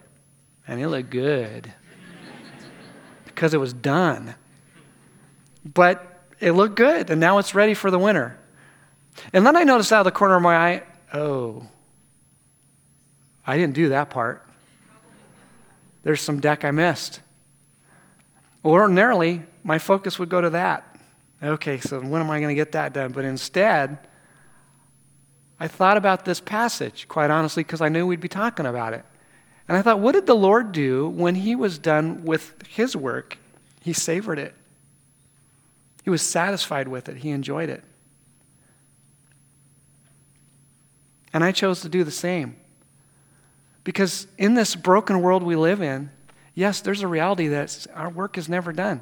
and 0.66 0.80
it 0.80 0.88
looked 0.88 1.10
good 1.10 1.72
because 3.24 3.54
it 3.54 3.58
was 3.58 3.72
done. 3.72 4.34
But 5.64 6.22
it 6.40 6.52
looked 6.52 6.76
good, 6.76 7.10
and 7.10 7.20
now 7.20 7.38
it's 7.38 7.54
ready 7.54 7.74
for 7.74 7.90
the 7.90 7.98
winter. 7.98 8.38
And 9.32 9.46
then 9.46 9.56
I 9.56 9.64
noticed 9.64 9.92
out 9.92 10.00
of 10.00 10.04
the 10.04 10.12
corner 10.12 10.36
of 10.36 10.42
my 10.42 10.56
eye, 10.56 10.82
oh, 11.12 11.66
I 13.46 13.56
didn't 13.56 13.74
do 13.74 13.90
that 13.90 14.10
part. 14.10 14.46
There's 16.02 16.20
some 16.20 16.40
deck 16.40 16.64
I 16.64 16.70
missed. 16.70 17.20
Ordinarily, 18.64 19.42
my 19.64 19.78
focus 19.78 20.18
would 20.18 20.28
go 20.28 20.40
to 20.40 20.50
that. 20.50 20.98
Okay, 21.42 21.78
so 21.80 22.00
when 22.00 22.20
am 22.20 22.30
I 22.30 22.40
going 22.40 22.48
to 22.48 22.54
get 22.54 22.72
that 22.72 22.92
done? 22.92 23.12
But 23.12 23.24
instead, 23.24 23.98
I 25.58 25.68
thought 25.68 25.96
about 25.96 26.24
this 26.24 26.40
passage, 26.40 27.08
quite 27.08 27.30
honestly, 27.30 27.62
because 27.62 27.80
I 27.80 27.88
knew 27.88 28.06
we'd 28.06 28.20
be 28.20 28.28
talking 28.28 28.66
about 28.66 28.92
it. 28.92 29.04
And 29.68 29.76
I 29.76 29.82
thought, 29.82 30.00
what 30.00 30.12
did 30.12 30.26
the 30.26 30.34
Lord 30.34 30.72
do 30.72 31.08
when 31.08 31.34
he 31.34 31.56
was 31.56 31.78
done 31.78 32.24
with 32.24 32.54
his 32.68 32.94
work? 32.94 33.38
He 33.80 33.92
savored 33.92 34.38
it, 34.38 34.54
he 36.04 36.10
was 36.10 36.22
satisfied 36.22 36.88
with 36.88 37.08
it, 37.08 37.18
he 37.18 37.30
enjoyed 37.30 37.68
it. 37.68 37.82
And 41.32 41.44
I 41.44 41.52
chose 41.52 41.80
to 41.82 41.88
do 41.88 42.04
the 42.04 42.10
same. 42.10 42.56
Because 43.84 44.26
in 44.38 44.54
this 44.54 44.74
broken 44.74 45.20
world 45.20 45.42
we 45.42 45.54
live 45.54 45.80
in, 45.80 46.10
yes, 46.54 46.80
there's 46.80 47.02
a 47.02 47.06
reality 47.06 47.48
that 47.48 47.86
our 47.94 48.08
work 48.08 48.36
is 48.38 48.48
never 48.48 48.72
done. 48.72 49.00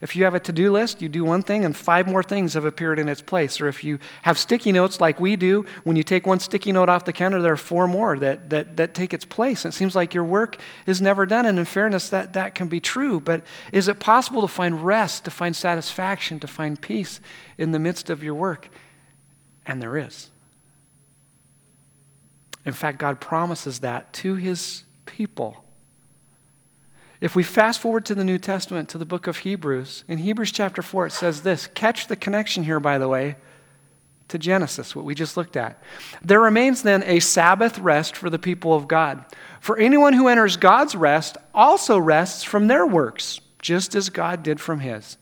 If 0.00 0.16
you 0.16 0.24
have 0.24 0.34
a 0.34 0.40
to 0.40 0.52
do 0.52 0.72
list, 0.72 1.00
you 1.00 1.08
do 1.08 1.24
one 1.24 1.42
thing 1.42 1.64
and 1.64 1.74
five 1.74 2.06
more 2.06 2.22
things 2.22 2.54
have 2.54 2.64
appeared 2.64 2.98
in 2.98 3.08
its 3.08 3.22
place. 3.22 3.60
Or 3.60 3.68
if 3.68 3.82
you 3.82 3.98
have 4.22 4.38
sticky 4.38 4.72
notes 4.72 5.00
like 5.00 5.20
we 5.20 5.36
do, 5.36 5.64
when 5.84 5.96
you 5.96 6.02
take 6.02 6.26
one 6.26 6.40
sticky 6.40 6.72
note 6.72 6.88
off 6.88 7.04
the 7.04 7.12
counter, 7.12 7.40
there 7.40 7.52
are 7.52 7.56
four 7.56 7.88
more 7.88 8.18
that, 8.18 8.50
that, 8.50 8.76
that 8.76 8.94
take 8.94 9.14
its 9.14 9.24
place. 9.24 9.64
It 9.64 9.72
seems 9.72 9.94
like 9.94 10.12
your 10.12 10.24
work 10.24 10.58
is 10.86 11.00
never 11.00 11.24
done. 11.26 11.46
And 11.46 11.58
in 11.58 11.64
fairness, 11.64 12.10
that, 12.10 12.34
that 12.34 12.54
can 12.54 12.68
be 12.68 12.80
true. 12.80 13.20
But 13.20 13.44
is 13.72 13.88
it 13.88 13.98
possible 13.98 14.42
to 14.42 14.48
find 14.48 14.84
rest, 14.84 15.24
to 15.24 15.30
find 15.30 15.56
satisfaction, 15.56 16.38
to 16.40 16.46
find 16.46 16.80
peace 16.80 17.20
in 17.56 17.72
the 17.72 17.78
midst 17.78 18.10
of 18.10 18.22
your 18.22 18.34
work? 18.34 18.68
And 19.64 19.80
there 19.80 19.96
is. 19.96 20.30
In 22.66 22.72
fact, 22.72 22.98
God 22.98 23.20
promises 23.20 23.80
that 23.80 24.12
to 24.14 24.34
his 24.34 24.84
people. 25.06 25.63
If 27.24 27.34
we 27.34 27.42
fast 27.42 27.80
forward 27.80 28.04
to 28.04 28.14
the 28.14 28.22
New 28.22 28.36
Testament, 28.36 28.90
to 28.90 28.98
the 28.98 29.06
book 29.06 29.26
of 29.26 29.38
Hebrews, 29.38 30.04
in 30.08 30.18
Hebrews 30.18 30.52
chapter 30.52 30.82
4, 30.82 31.06
it 31.06 31.12
says 31.12 31.40
this 31.40 31.68
catch 31.68 32.06
the 32.06 32.16
connection 32.16 32.64
here, 32.64 32.78
by 32.78 32.98
the 32.98 33.08
way, 33.08 33.36
to 34.28 34.36
Genesis, 34.36 34.94
what 34.94 35.06
we 35.06 35.14
just 35.14 35.34
looked 35.34 35.56
at. 35.56 35.82
There 36.20 36.38
remains 36.38 36.82
then 36.82 37.02
a 37.04 37.20
Sabbath 37.20 37.78
rest 37.78 38.14
for 38.14 38.28
the 38.28 38.38
people 38.38 38.74
of 38.74 38.88
God. 38.88 39.24
For 39.58 39.78
anyone 39.78 40.12
who 40.12 40.28
enters 40.28 40.58
God's 40.58 40.94
rest 40.94 41.38
also 41.54 41.96
rests 41.96 42.42
from 42.42 42.66
their 42.66 42.86
works, 42.86 43.40
just 43.58 43.94
as 43.94 44.10
God 44.10 44.42
did 44.42 44.60
from 44.60 44.80
his. 44.80 45.16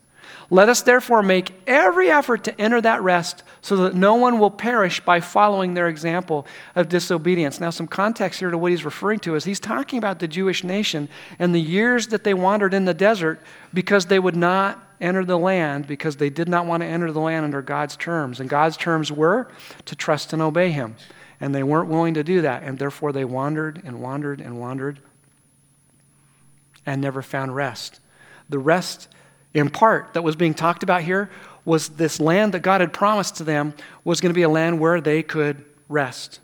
Let 0.53 0.69
us 0.69 0.83
therefore 0.83 1.23
make 1.23 1.51
every 1.65 2.11
effort 2.11 2.43
to 2.43 2.61
enter 2.61 2.79
that 2.79 3.01
rest 3.01 3.41
so 3.63 3.75
that 3.77 3.95
no 3.95 4.13
one 4.13 4.37
will 4.37 4.51
perish 4.51 4.99
by 4.99 5.19
following 5.19 5.73
their 5.73 5.87
example 5.87 6.45
of 6.75 6.89
disobedience. 6.89 7.59
Now, 7.59 7.71
some 7.71 7.87
context 7.87 8.39
here 8.39 8.51
to 8.51 8.57
what 8.59 8.69
he's 8.69 8.85
referring 8.85 9.17
to 9.21 9.33
is 9.33 9.45
he's 9.45 9.59
talking 9.59 9.97
about 9.97 10.19
the 10.19 10.27
Jewish 10.27 10.63
nation 10.63 11.09
and 11.39 11.55
the 11.55 11.59
years 11.59 12.09
that 12.09 12.23
they 12.23 12.35
wandered 12.35 12.75
in 12.75 12.85
the 12.85 12.93
desert 12.93 13.41
because 13.73 14.05
they 14.05 14.19
would 14.19 14.35
not 14.35 14.79
enter 15.01 15.25
the 15.25 15.39
land 15.39 15.87
because 15.87 16.17
they 16.17 16.29
did 16.29 16.47
not 16.47 16.67
want 16.67 16.81
to 16.81 16.87
enter 16.87 17.11
the 17.11 17.19
land 17.19 17.45
under 17.45 17.63
God's 17.63 17.97
terms. 17.97 18.39
And 18.39 18.47
God's 18.47 18.77
terms 18.77 19.11
were 19.11 19.47
to 19.85 19.95
trust 19.95 20.33
and 20.33 20.41
obey 20.43 20.69
him. 20.69 20.97
And 21.41 21.55
they 21.55 21.63
weren't 21.63 21.89
willing 21.89 22.13
to 22.13 22.23
do 22.23 22.41
that. 22.41 22.61
And 22.61 22.77
therefore, 22.77 23.11
they 23.11 23.25
wandered 23.25 23.81
and 23.83 24.03
wandered 24.03 24.39
and 24.39 24.59
wandered 24.59 24.99
and 26.85 27.01
never 27.01 27.23
found 27.23 27.55
rest. 27.55 27.99
The 28.49 28.59
rest 28.59 29.07
in 29.53 29.69
part 29.69 30.13
that 30.13 30.23
was 30.23 30.35
being 30.35 30.53
talked 30.53 30.83
about 30.83 31.03
here 31.03 31.29
was 31.65 31.89
this 31.89 32.19
land 32.19 32.53
that 32.53 32.61
God 32.61 32.81
had 32.81 32.91
promised 32.91 33.37
to 33.37 33.43
them 33.43 33.73
was 34.03 34.19
going 34.19 34.31
to 34.31 34.37
be 34.37 34.41
a 34.43 34.49
land 34.49 34.79
where 34.79 34.99
they 34.99 35.23
could 35.23 35.63
rest. 35.87 36.39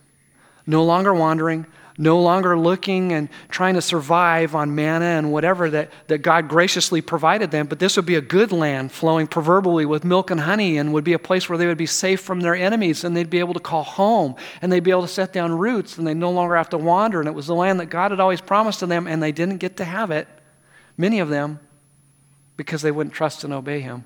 No 0.66 0.84
longer 0.84 1.14
wandering, 1.14 1.66
no 2.00 2.22
longer 2.22 2.58
looking 2.58 3.12
and 3.12 3.28
trying 3.50 3.74
to 3.74 3.82
survive 3.82 4.56
on 4.56 4.74
manna 4.74 5.06
and 5.06 5.34
whatever 5.34 5.70
that, 5.70 5.92
that 6.08 6.20
God 6.20 6.48
graciously 6.48 7.02
provided 7.02 7.52
them, 7.52 7.68
but 7.68 7.80
this 7.80 7.98
would 7.98 8.06
be 8.06 8.16
a 8.16 8.22
good 8.22 8.54
land 8.54 8.92
flowing 8.94 9.28
proverbially 9.28 9.86
with 9.86 10.06
milk 10.06 10.32
and 10.32 10.40
honey 10.40 10.78
and 10.78 10.94
would 10.94 11.04
be 11.04 11.12
a 11.12 11.20
place 11.20 11.50
where 11.50 11.58
they 11.58 11.68
would 11.68 11.78
be 11.78 11.86
safe 11.86 12.22
from 12.22 12.40
their 12.40 12.56
enemies 12.56 13.04
and 13.04 13.18
they'd 13.18 13.30
be 13.30 13.40
able 13.40 13.54
to 13.54 13.60
call 13.60 13.84
home 13.84 14.36
and 14.62 14.72
they'd 14.72 14.84
be 14.84 14.92
able 14.92 15.02
to 15.02 15.10
set 15.10 15.34
down 15.34 15.52
roots 15.52 15.98
and 15.98 16.08
they'd 16.08 16.16
no 16.16 16.32
longer 16.32 16.56
have 16.56 16.70
to 16.70 16.78
wander. 16.78 17.20
And 17.20 17.28
it 17.28 17.34
was 17.34 17.48
the 17.48 17.56
land 17.56 17.82
that 17.82 17.88
God 17.88 18.12
had 18.12 18.22
always 18.22 18.40
promised 18.40 18.80
to 18.80 18.86
them 18.86 19.06
and 19.06 19.22
they 19.22 19.34
didn't 19.34 19.58
get 19.58 19.76
to 19.78 19.84
have 19.84 20.10
it, 20.10 20.28
many 20.96 21.20
of 21.20 21.28
them, 21.28 21.60
because 22.60 22.82
they 22.82 22.92
wouldn't 22.92 23.14
trust 23.14 23.46
and 23.46 23.54
obey 23.54 23.80
Him. 23.80 24.04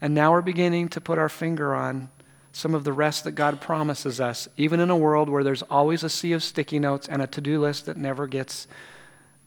And 0.00 0.14
now 0.14 0.32
we're 0.32 0.40
beginning 0.40 0.88
to 0.88 1.02
put 1.02 1.18
our 1.18 1.28
finger 1.28 1.74
on 1.74 2.08
some 2.50 2.74
of 2.74 2.82
the 2.82 2.94
rest 2.94 3.24
that 3.24 3.32
God 3.32 3.60
promises 3.60 4.22
us, 4.22 4.48
even 4.56 4.80
in 4.80 4.88
a 4.88 4.96
world 4.96 5.28
where 5.28 5.44
there's 5.44 5.60
always 5.64 6.02
a 6.02 6.08
sea 6.08 6.32
of 6.32 6.42
sticky 6.42 6.78
notes 6.78 7.06
and 7.06 7.20
a 7.20 7.26
to 7.26 7.42
do 7.42 7.60
list 7.60 7.84
that 7.84 7.98
never 7.98 8.26
gets 8.26 8.66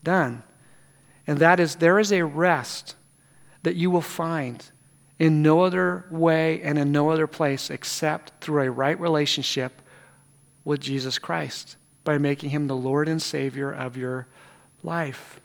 done. 0.04 0.44
And 1.26 1.40
that 1.40 1.60
is, 1.60 1.78
there 1.78 1.98
is 1.98 2.14
a 2.14 2.24
rest 2.24 2.96
that 3.64 3.76
you 3.76 3.90
will 3.90 4.02
find 4.02 4.64
in 5.18 5.42
no 5.42 5.62
other 5.62 6.06
way 6.12 6.62
and 6.62 6.78
in 6.78 6.92
no 6.92 7.10
other 7.10 7.26
place 7.26 7.72
except 7.72 8.34
through 8.40 8.62
a 8.62 8.70
right 8.70 9.00
relationship 9.00 9.82
with 10.64 10.80
Jesus 10.80 11.18
Christ 11.18 11.76
by 12.04 12.20
making 12.20 12.52
him 12.52 12.68
the 12.68 12.76
Lord 12.76 13.08
and 13.08 13.20
Savior 13.20 13.72
of 13.72 13.98
your 13.98 14.28
life. 14.84 15.42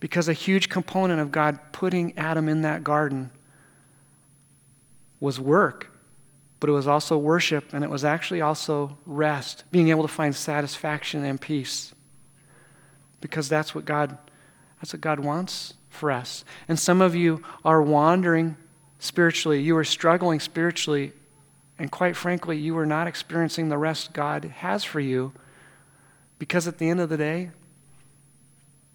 Because 0.00 0.28
a 0.28 0.32
huge 0.32 0.68
component 0.68 1.20
of 1.20 1.32
God 1.32 1.58
putting 1.72 2.16
Adam 2.16 2.48
in 2.48 2.62
that 2.62 2.84
garden 2.84 3.30
was 5.20 5.40
work, 5.40 5.90
but 6.60 6.70
it 6.70 6.72
was 6.72 6.86
also 6.86 7.18
worship, 7.18 7.72
and 7.72 7.82
it 7.82 7.90
was 7.90 8.04
actually 8.04 8.40
also 8.40 8.96
rest, 9.06 9.64
being 9.70 9.88
able 9.88 10.02
to 10.02 10.08
find 10.08 10.34
satisfaction 10.34 11.24
and 11.24 11.40
peace. 11.40 11.94
Because 13.20 13.48
that's 13.48 13.74
what 13.74 13.84
God 13.84 14.16
that's 14.80 14.92
what 14.92 15.00
God 15.00 15.18
wants 15.18 15.74
for 15.88 16.12
us. 16.12 16.44
And 16.68 16.78
some 16.78 17.00
of 17.00 17.14
you 17.16 17.42
are 17.64 17.82
wandering 17.82 18.56
spiritually. 19.00 19.60
You 19.60 19.76
are 19.76 19.84
struggling 19.84 20.38
spiritually, 20.38 21.12
and 21.78 21.90
quite 21.90 22.16
frankly, 22.16 22.58
you 22.58 22.78
are 22.78 22.86
not 22.86 23.08
experiencing 23.08 23.68
the 23.68 23.78
rest 23.78 24.12
God 24.12 24.44
has 24.44 24.84
for 24.84 25.00
you 25.00 25.32
because 26.38 26.68
at 26.68 26.78
the 26.78 26.88
end 26.88 27.00
of 27.00 27.08
the 27.08 27.16
day, 27.16 27.50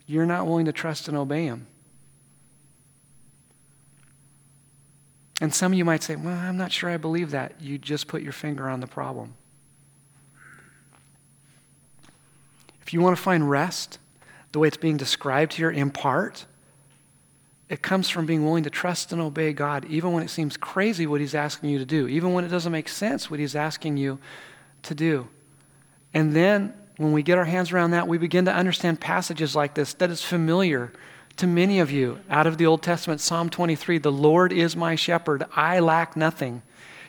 you're 0.05 0.25
not 0.25 0.45
willing 0.45 0.65
to 0.65 0.73
trust 0.73 1.07
and 1.07 1.17
obey 1.17 1.45
Him. 1.45 1.67
And 5.41 5.53
some 5.53 5.73
of 5.73 5.77
you 5.77 5.85
might 5.85 6.03
say, 6.03 6.15
Well, 6.15 6.37
I'm 6.37 6.57
not 6.57 6.71
sure 6.71 6.89
I 6.89 6.97
believe 6.97 7.31
that. 7.31 7.61
You 7.61 7.77
just 7.77 8.07
put 8.07 8.21
your 8.21 8.31
finger 8.31 8.69
on 8.69 8.79
the 8.79 8.87
problem. 8.87 9.33
If 12.81 12.93
you 12.93 13.01
want 13.01 13.17
to 13.17 13.21
find 13.21 13.49
rest, 13.49 13.97
the 14.51 14.59
way 14.59 14.67
it's 14.67 14.77
being 14.77 14.97
described 14.97 15.53
here 15.53 15.71
in 15.71 15.89
part, 15.89 16.45
it 17.69 17.81
comes 17.81 18.09
from 18.09 18.25
being 18.25 18.45
willing 18.45 18.63
to 18.65 18.69
trust 18.69 19.11
and 19.11 19.21
obey 19.21 19.51
God, 19.51 19.85
even 19.85 20.11
when 20.11 20.21
it 20.21 20.29
seems 20.29 20.57
crazy 20.57 21.07
what 21.07 21.21
He's 21.21 21.33
asking 21.33 21.69
you 21.69 21.79
to 21.79 21.85
do, 21.85 22.07
even 22.07 22.33
when 22.33 22.45
it 22.45 22.49
doesn't 22.49 22.71
make 22.71 22.87
sense 22.87 23.31
what 23.31 23.39
He's 23.39 23.55
asking 23.55 23.97
you 23.97 24.19
to 24.83 24.93
do. 24.93 25.27
And 26.13 26.35
then 26.35 26.73
when 27.03 27.13
we 27.13 27.23
get 27.23 27.37
our 27.37 27.45
hands 27.45 27.71
around 27.71 27.91
that, 27.91 28.07
we 28.07 28.17
begin 28.17 28.45
to 28.45 28.53
understand 28.53 28.99
passages 28.99 29.55
like 29.55 29.73
this 29.73 29.93
that 29.95 30.09
is 30.09 30.23
familiar 30.23 30.91
to 31.37 31.47
many 31.47 31.79
of 31.79 31.91
you 31.91 32.19
out 32.29 32.47
of 32.47 32.57
the 32.57 32.65
Old 32.65 32.81
Testament, 32.81 33.21
Psalm 33.21 33.49
23 33.49 33.97
The 33.97 34.11
Lord 34.11 34.53
is 34.53 34.75
my 34.75 34.95
shepherd, 34.95 35.45
I 35.55 35.79
lack 35.79 36.15
nothing. 36.15 36.61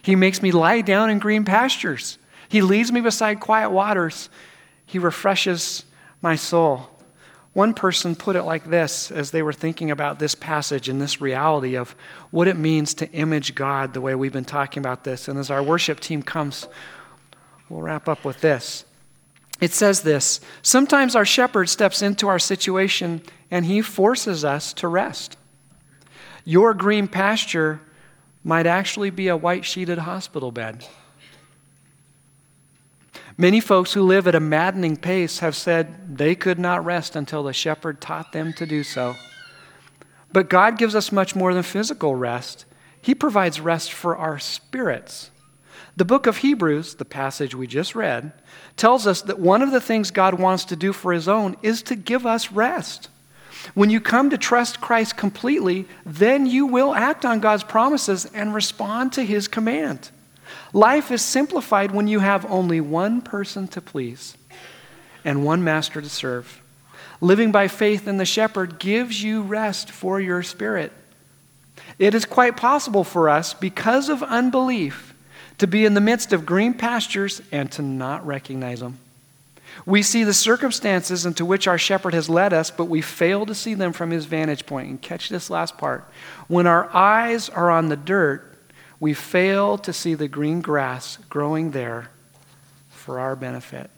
He 0.03 0.17
makes 0.17 0.43
me 0.43 0.53
lie 0.53 0.81
down 0.81 1.11
in 1.11 1.19
green 1.19 1.45
pastures, 1.45 2.19
He 2.49 2.63
leads 2.63 2.91
me 2.91 3.01
beside 3.01 3.41
quiet 3.41 3.71
waters, 3.71 4.29
He 4.87 4.99
refreshes 4.99 5.85
my 6.23 6.37
soul. 6.37 6.91
One 7.53 7.73
person 7.73 8.17
put 8.17 8.35
it 8.35 8.43
like 8.43 8.65
this 8.65 9.13
as 9.13 9.31
they 9.31 9.41
were 9.41 9.53
thinking 9.53 9.93
about 9.93 10.19
this 10.19 10.35
passage 10.35 10.89
and 10.89 11.01
this 11.01 11.21
reality 11.21 11.77
of 11.77 11.95
what 12.33 12.49
it 12.49 12.57
means 12.57 12.95
to 12.95 13.11
image 13.13 13.55
God 13.55 13.95
the 13.95 14.01
way 14.01 14.17
we've 14.17 14.33
been 14.33 14.45
talking 14.45 14.81
about 14.81 15.05
this. 15.05 15.29
And 15.29 15.39
as 15.39 15.53
our 15.53 15.63
worship 15.63 16.01
team 16.01 16.21
comes, 16.21 16.67
we'll 17.69 17.81
wrap 17.81 18.09
up 18.09 18.25
with 18.25 18.41
this. 18.41 18.85
It 19.61 19.73
says 19.73 20.03
this 20.03 20.41
Sometimes 20.63 21.15
our 21.17 21.25
shepherd 21.25 21.69
steps 21.69 22.03
into 22.03 22.29
our 22.29 22.39
situation 22.39 23.23
and 23.51 23.67
he 23.67 23.83
forces 23.83 24.45
us 24.45 24.73
to 24.75 24.89
rest. 24.89 25.37
Your 26.45 26.75
green 26.75 27.09
pasture 27.09 27.81
might 28.43 28.67
actually 28.67 29.11
be 29.11 29.29
a 29.29 29.37
white 29.37 29.65
sheeted 29.65 29.99
hospital 29.99 30.51
bed. 30.53 30.87
Many 33.37 33.59
folks 33.59 33.95
who 33.95 34.03
live 34.03 34.29
at 34.29 34.35
a 34.35 34.41
maddening 34.41 34.97
pace 34.97 35.41
have 35.41 35.57
said 35.57 36.19
they 36.19 36.35
could 36.35 36.59
not 36.59 36.85
rest 36.85 37.17
until 37.17 37.43
the 37.43 37.53
shepherd 37.53 38.01
taught 38.01 38.33
them 38.33 38.53
to 38.53 38.67
do 38.67 38.85
so. 38.85 39.17
But 40.33 40.51
God 40.51 40.79
gives 40.79 40.95
us 40.95 41.11
much 41.11 41.35
more 41.35 41.53
than 41.55 41.63
physical 41.63 42.15
rest, 42.15 42.65
He 43.01 43.15
provides 43.15 43.61
rest 43.61 43.93
for 43.93 44.17
our 44.17 44.39
spirits. 44.39 45.31
The 45.97 46.05
book 46.05 46.27
of 46.27 46.39
Hebrews, 46.39 46.95
the 46.95 47.05
passage 47.05 47.55
we 47.55 47.67
just 47.67 47.95
read, 47.95 48.33
tells 48.77 49.07
us 49.07 49.23
that 49.23 49.39
one 49.39 49.63
of 49.63 49.71
the 49.71 49.81
things 49.81 50.11
God 50.11 50.35
wants 50.35 50.65
to 50.67 50.77
do 50.77 50.93
for 50.93 51.13
His 51.13 51.29
own 51.29 51.57
is 51.63 51.83
to 51.85 51.95
give 51.95 52.27
us 52.27 52.51
rest. 52.53 53.09
When 53.75 53.91
you 53.91 54.01
come 54.01 54.31
to 54.31 54.39
trust 54.39 54.81
Christ 54.81 55.17
completely, 55.17 55.87
then 56.05 56.47
you 56.47 56.67
will 56.67 56.95
act 56.95 57.25
on 57.25 57.41
God's 57.41 57.65
promises 57.65 58.27
and 58.27 58.55
respond 58.55 59.13
to 59.15 59.25
His 59.25 59.49
command. 59.49 60.11
Life 60.73 61.11
is 61.11 61.23
simplified 61.23 61.93
when 61.93 62.09
you 62.09 62.19
have 62.19 62.45
only 62.51 62.81
one 62.81 63.23
person 63.23 63.69
to 63.69 63.81
please 63.81 64.37
and 65.25 65.45
one 65.45 65.65
master 65.65 66.03
to 66.03 66.09
serve. 66.09 66.61
Living 67.21 67.53
by 67.53 67.69
faith 67.69 68.07
in 68.07 68.19
the 68.19 68.25
shepherd 68.25 68.79
gives 68.79 69.23
you 69.23 69.43
rest 69.43 69.91
for 69.91 70.21
your 70.21 70.43
spirit. 70.43 70.93
It 71.99 72.15
is 72.15 72.25
quite 72.25 72.57
possible 72.57 73.05
for 73.05 73.29
us, 73.29 73.55
because 73.55 74.09
of 74.09 74.23
unbelief, 74.23 75.14
to 75.59 75.67
be 75.67 75.85
in 75.85 75.95
the 75.95 76.01
midst 76.01 76.33
of 76.33 76.45
green 76.47 76.75
pastures 76.75 77.41
and 77.53 77.71
to 77.73 77.83
not 77.83 78.27
recognize 78.27 78.81
them. 78.81 78.99
We 79.87 80.03
see 80.03 80.25
the 80.25 80.35
circumstances 80.35 81.27
into 81.27 81.45
which 81.45 81.67
our 81.67 81.79
shepherd 81.79 82.15
has 82.15 82.29
led 82.29 82.53
us, 82.53 82.71
but 82.71 82.85
we 82.85 83.01
fail 83.01 83.45
to 83.47 83.55
see 83.55 83.75
them 83.75 83.93
from 83.93 84.11
his 84.11 84.25
vantage 84.25 84.67
point. 84.67 84.89
And 84.89 85.03
catch 85.03 85.29
this 85.29 85.51
last 85.51 85.77
part. 85.77 86.09
When 86.49 86.67
our 86.67 86.95
eyes 86.95 87.49
are 87.49 87.71
on 87.71 87.89
the 87.89 87.97
dirt, 87.97 88.57
we 89.01 89.15
fail 89.15 89.77
to 89.79 89.93
see 89.93 90.15
the 90.15 90.29
green 90.29 90.61
grass 90.61 91.19
growing 91.29 91.73
there 91.73 92.11
for 92.91 93.19
our 93.19 93.37
benefit. 93.37 93.91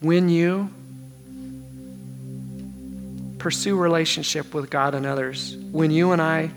When 0.00 0.28
you 0.28 0.70
pursue 3.38 3.76
relationship 3.76 4.54
with 4.54 4.70
God 4.70 4.94
and 4.94 5.06
others, 5.06 5.56
when 5.72 5.90
you 5.90 6.12
and 6.12 6.20
I 6.20 6.50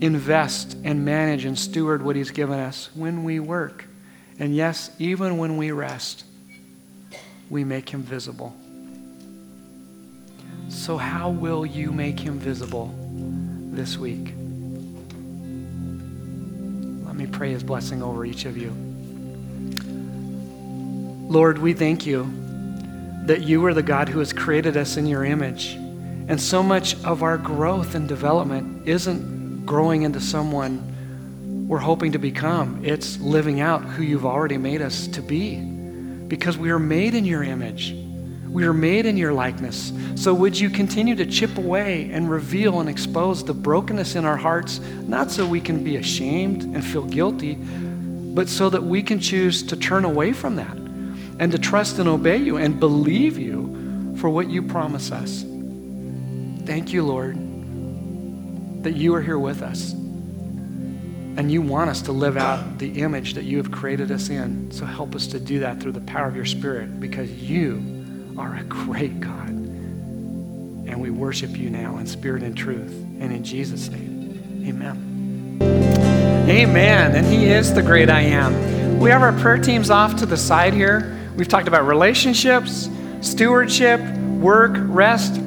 invest 0.00 0.76
and 0.84 1.04
manage 1.04 1.44
and 1.44 1.58
steward 1.58 2.02
what 2.02 2.16
He's 2.16 2.30
given 2.30 2.58
us, 2.58 2.90
when 2.94 3.24
we 3.24 3.40
work, 3.40 3.84
and 4.38 4.54
yes, 4.54 4.90
even 4.98 5.38
when 5.38 5.56
we 5.56 5.70
rest, 5.70 6.24
we 7.48 7.64
make 7.64 7.88
Him 7.88 8.02
visible. 8.02 8.54
So, 10.68 10.96
how 10.96 11.30
will 11.30 11.64
you 11.64 11.92
make 11.92 12.18
him 12.18 12.38
visible 12.38 12.92
this 13.70 13.96
week? 13.96 14.34
Let 17.06 17.14
me 17.14 17.26
pray 17.26 17.50
his 17.52 17.62
blessing 17.62 18.02
over 18.02 18.24
each 18.24 18.44
of 18.44 18.56
you. 18.56 18.70
Lord, 21.28 21.58
we 21.58 21.72
thank 21.72 22.04
you 22.04 22.30
that 23.26 23.42
you 23.42 23.64
are 23.64 23.74
the 23.74 23.82
God 23.82 24.08
who 24.08 24.18
has 24.18 24.32
created 24.32 24.76
us 24.76 24.96
in 24.96 25.06
your 25.06 25.24
image. 25.24 25.74
And 26.28 26.40
so 26.40 26.62
much 26.62 27.02
of 27.04 27.22
our 27.22 27.38
growth 27.38 27.94
and 27.94 28.08
development 28.08 28.88
isn't 28.88 29.35
growing 29.66 30.02
into 30.02 30.20
someone 30.20 31.66
we're 31.68 31.78
hoping 31.78 32.12
to 32.12 32.18
become, 32.18 32.80
it's 32.84 33.18
living 33.18 33.60
out 33.60 33.82
who 33.82 34.04
you've 34.04 34.24
already 34.24 34.56
made 34.56 34.80
us 34.80 35.08
to 35.08 35.20
be 35.20 35.56
because 36.28 36.56
we 36.56 36.70
are 36.70 36.78
made 36.78 37.14
in 37.14 37.24
your 37.24 37.42
image. 37.42 37.94
We 38.48 38.64
are 38.64 38.72
made 38.72 39.04
in 39.04 39.16
your 39.16 39.32
likeness. 39.32 39.92
So 40.14 40.32
would 40.32 40.58
you 40.58 40.70
continue 40.70 41.16
to 41.16 41.26
chip 41.26 41.58
away 41.58 42.08
and 42.12 42.30
reveal 42.30 42.80
and 42.80 42.88
expose 42.88 43.44
the 43.44 43.52
brokenness 43.52 44.14
in 44.14 44.24
our 44.24 44.36
hearts, 44.36 44.78
not 45.02 45.30
so 45.30 45.46
we 45.46 45.60
can 45.60 45.82
be 45.82 45.96
ashamed 45.96 46.62
and 46.62 46.84
feel 46.84 47.04
guilty, 47.04 47.54
but 47.54 48.48
so 48.48 48.70
that 48.70 48.82
we 48.82 49.02
can 49.02 49.18
choose 49.20 49.62
to 49.64 49.76
turn 49.76 50.04
away 50.04 50.32
from 50.32 50.56
that 50.56 50.76
and 51.38 51.52
to 51.52 51.58
trust 51.58 51.98
and 51.98 52.08
obey 52.08 52.36
you 52.36 52.56
and 52.56 52.78
believe 52.80 53.36
you 53.36 54.14
for 54.18 54.30
what 54.30 54.48
you 54.48 54.62
promise 54.62 55.10
us. 55.10 55.44
Thank 56.64 56.92
you, 56.92 57.02
Lord, 57.02 57.36
that 58.86 58.94
you 58.94 59.12
are 59.16 59.20
here 59.20 59.38
with 59.38 59.62
us. 59.62 59.90
And 59.90 61.50
you 61.50 61.60
want 61.60 61.90
us 61.90 62.02
to 62.02 62.12
live 62.12 62.36
out 62.36 62.78
the 62.78 63.00
image 63.00 63.34
that 63.34 63.42
you 63.42 63.56
have 63.56 63.72
created 63.72 64.12
us 64.12 64.28
in. 64.28 64.70
So 64.70 64.86
help 64.86 65.16
us 65.16 65.26
to 65.26 65.40
do 65.40 65.58
that 65.58 65.80
through 65.80 65.90
the 65.90 66.00
power 66.02 66.28
of 66.28 66.36
your 66.36 66.44
Spirit 66.44 67.00
because 67.00 67.28
you 67.32 68.34
are 68.38 68.54
a 68.54 68.62
great 68.62 69.18
God. 69.18 69.48
And 69.48 71.00
we 71.00 71.10
worship 71.10 71.56
you 71.58 71.68
now 71.68 71.98
in 71.98 72.06
spirit 72.06 72.44
and 72.44 72.56
truth. 72.56 72.92
And 73.18 73.32
in 73.32 73.42
Jesus' 73.42 73.88
name, 73.88 74.64
amen. 74.68 75.58
Amen. 76.48 77.16
And 77.16 77.26
He 77.26 77.46
is 77.46 77.74
the 77.74 77.82
great 77.82 78.08
I 78.08 78.20
am. 78.20 79.00
We 79.00 79.10
have 79.10 79.22
our 79.22 79.32
prayer 79.40 79.58
teams 79.58 79.90
off 79.90 80.14
to 80.18 80.26
the 80.26 80.36
side 80.36 80.74
here. 80.74 81.18
We've 81.34 81.48
talked 81.48 81.66
about 81.66 81.88
relationships, 81.88 82.88
stewardship, 83.20 84.00
work, 84.38 84.76
rest. 84.76 85.40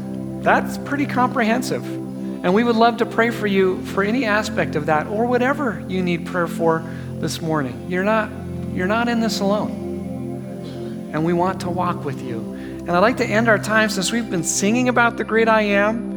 That's 0.44 0.78
pretty 0.80 1.06
comprehensive. 1.06 1.99
And 2.42 2.54
we 2.54 2.64
would 2.64 2.78
love 2.78 2.98
to 2.98 3.06
pray 3.06 3.32
for 3.32 3.48
you 3.48 3.84
for 3.88 4.02
any 4.02 4.24
aspect 4.24 4.76
of 4.78 4.86
that 4.86 5.08
or 5.08 5.26
whatever 5.26 5.84
you 5.90 6.02
need 6.02 6.26
prayer 6.26 6.48
for 6.48 6.84
this 7.16 7.42
morning. 7.42 7.88
You're 7.90 8.06
not, 8.06 8.32
you're 8.74 8.88
not 8.88 9.10
in 9.10 9.20
this 9.20 9.42
alone. 9.42 11.10
And 11.14 11.26
we 11.26 11.34
want 11.34 11.60
to 11.62 11.70
walk 11.70 12.06
with 12.06 12.22
you. 12.22 12.40
And 12.40 12.92
I'd 12.92 13.00
like 13.00 13.18
to 13.18 13.26
end 13.26 13.50
our 13.50 13.60
time 13.60 13.90
since 13.90 14.14
we've 14.14 14.30
been 14.30 14.46
singing 14.46 14.88
about 14.88 15.18
the 15.18 15.26
great 15.26 15.50
I 15.50 15.64
am, 15.64 16.08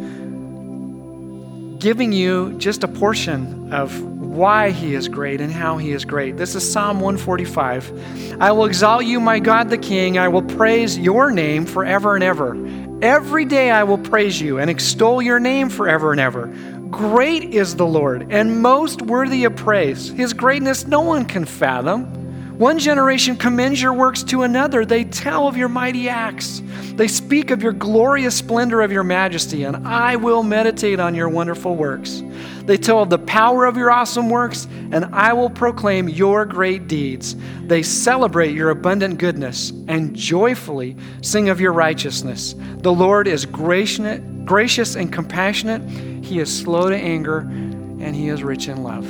giving 1.78 2.12
you 2.12 2.54
just 2.58 2.84
a 2.84 2.88
portion 2.88 3.72
of 3.72 4.00
why 4.02 4.70
he 4.70 4.94
is 4.94 5.08
great 5.08 5.40
and 5.40 5.52
how 5.52 5.76
he 5.76 5.90
is 5.90 6.04
great. 6.04 6.36
This 6.36 6.54
is 6.54 6.72
Psalm 6.72 7.00
145. 7.00 8.40
I 8.40 8.52
will 8.52 8.64
exalt 8.64 9.04
you, 9.04 9.18
my 9.18 9.40
God 9.40 9.70
the 9.70 9.78
King. 9.78 10.18
I 10.18 10.28
will 10.28 10.42
praise 10.42 10.96
your 10.96 11.32
name 11.32 11.66
forever 11.66 12.14
and 12.14 12.22
ever. 12.22 12.54
Every 13.02 13.44
day 13.44 13.72
I 13.72 13.82
will 13.82 13.98
praise 13.98 14.40
you 14.40 14.60
and 14.60 14.70
extol 14.70 15.20
your 15.20 15.40
name 15.40 15.70
forever 15.70 16.12
and 16.12 16.20
ever. 16.20 16.46
Great 16.88 17.52
is 17.52 17.74
the 17.74 17.84
Lord 17.84 18.28
and 18.30 18.62
most 18.62 19.02
worthy 19.02 19.42
of 19.42 19.56
praise. 19.56 20.10
His 20.10 20.32
greatness 20.32 20.86
no 20.86 21.00
one 21.00 21.24
can 21.24 21.44
fathom. 21.44 22.21
One 22.58 22.78
generation 22.78 23.36
commends 23.36 23.80
your 23.80 23.92
works 23.92 24.22
to 24.24 24.42
another. 24.42 24.84
They 24.84 25.04
tell 25.04 25.48
of 25.48 25.56
your 25.56 25.68
mighty 25.68 26.08
acts. 26.08 26.62
They 26.94 27.08
speak 27.08 27.50
of 27.50 27.62
your 27.62 27.72
glorious 27.72 28.36
splendor 28.36 28.82
of 28.82 28.92
your 28.92 29.04
majesty, 29.04 29.64
and 29.64 29.88
I 29.88 30.16
will 30.16 30.42
meditate 30.42 31.00
on 31.00 31.14
your 31.14 31.28
wonderful 31.28 31.74
works. 31.74 32.22
They 32.64 32.76
tell 32.76 33.02
of 33.02 33.10
the 33.10 33.18
power 33.18 33.64
of 33.64 33.76
your 33.76 33.90
awesome 33.90 34.28
works, 34.28 34.68
and 34.92 35.06
I 35.06 35.32
will 35.32 35.50
proclaim 35.50 36.08
your 36.08 36.44
great 36.44 36.86
deeds. 36.86 37.34
They 37.64 37.82
celebrate 37.82 38.54
your 38.54 38.70
abundant 38.70 39.18
goodness 39.18 39.70
and 39.88 40.14
joyfully 40.14 40.96
sing 41.22 41.48
of 41.48 41.60
your 41.60 41.72
righteousness. 41.72 42.54
The 42.58 42.92
Lord 42.92 43.26
is 43.26 43.46
gracious 43.46 44.94
and 44.94 45.12
compassionate. 45.12 45.82
He 46.22 46.38
is 46.38 46.56
slow 46.56 46.90
to 46.90 46.96
anger, 46.96 47.38
and 47.38 48.14
he 48.14 48.28
is 48.28 48.44
rich 48.44 48.68
in 48.68 48.82
love. 48.82 49.06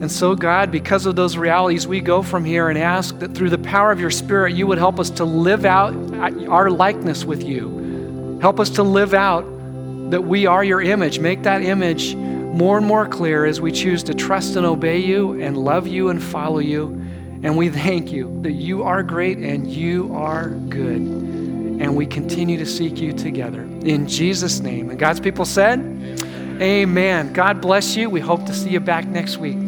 And 0.00 0.10
so, 0.10 0.36
God, 0.36 0.70
because 0.70 1.06
of 1.06 1.16
those 1.16 1.36
realities, 1.36 1.86
we 1.86 2.00
go 2.00 2.22
from 2.22 2.44
here 2.44 2.68
and 2.68 2.78
ask 2.78 3.18
that 3.18 3.34
through 3.34 3.50
the 3.50 3.58
power 3.58 3.90
of 3.90 3.98
your 3.98 4.12
Spirit, 4.12 4.54
you 4.54 4.66
would 4.68 4.78
help 4.78 5.00
us 5.00 5.10
to 5.10 5.24
live 5.24 5.64
out 5.64 5.92
our 6.48 6.70
likeness 6.70 7.24
with 7.24 7.42
you. 7.42 8.38
Help 8.40 8.60
us 8.60 8.70
to 8.70 8.84
live 8.84 9.12
out 9.12 9.42
that 10.10 10.22
we 10.22 10.46
are 10.46 10.62
your 10.62 10.80
image. 10.80 11.18
Make 11.18 11.42
that 11.42 11.62
image 11.62 12.14
more 12.14 12.78
and 12.78 12.86
more 12.86 13.08
clear 13.08 13.44
as 13.44 13.60
we 13.60 13.72
choose 13.72 14.04
to 14.04 14.14
trust 14.14 14.54
and 14.54 14.64
obey 14.64 14.98
you 14.98 15.40
and 15.40 15.56
love 15.58 15.88
you 15.88 16.10
and 16.10 16.22
follow 16.22 16.60
you. 16.60 16.86
And 17.42 17.56
we 17.56 17.68
thank 17.68 18.12
you 18.12 18.40
that 18.42 18.52
you 18.52 18.84
are 18.84 19.02
great 19.02 19.38
and 19.38 19.66
you 19.66 20.14
are 20.14 20.50
good. 20.50 21.00
And 21.00 21.96
we 21.96 22.06
continue 22.06 22.56
to 22.58 22.66
seek 22.66 22.98
you 22.98 23.12
together. 23.12 23.62
In 23.62 24.06
Jesus' 24.06 24.60
name. 24.60 24.90
And 24.90 24.98
God's 24.98 25.20
people 25.20 25.44
said, 25.44 25.80
Amen. 25.80 26.62
Amen. 26.62 27.32
God 27.32 27.60
bless 27.60 27.96
you. 27.96 28.10
We 28.10 28.20
hope 28.20 28.46
to 28.46 28.54
see 28.54 28.70
you 28.70 28.80
back 28.80 29.06
next 29.06 29.38
week. 29.38 29.67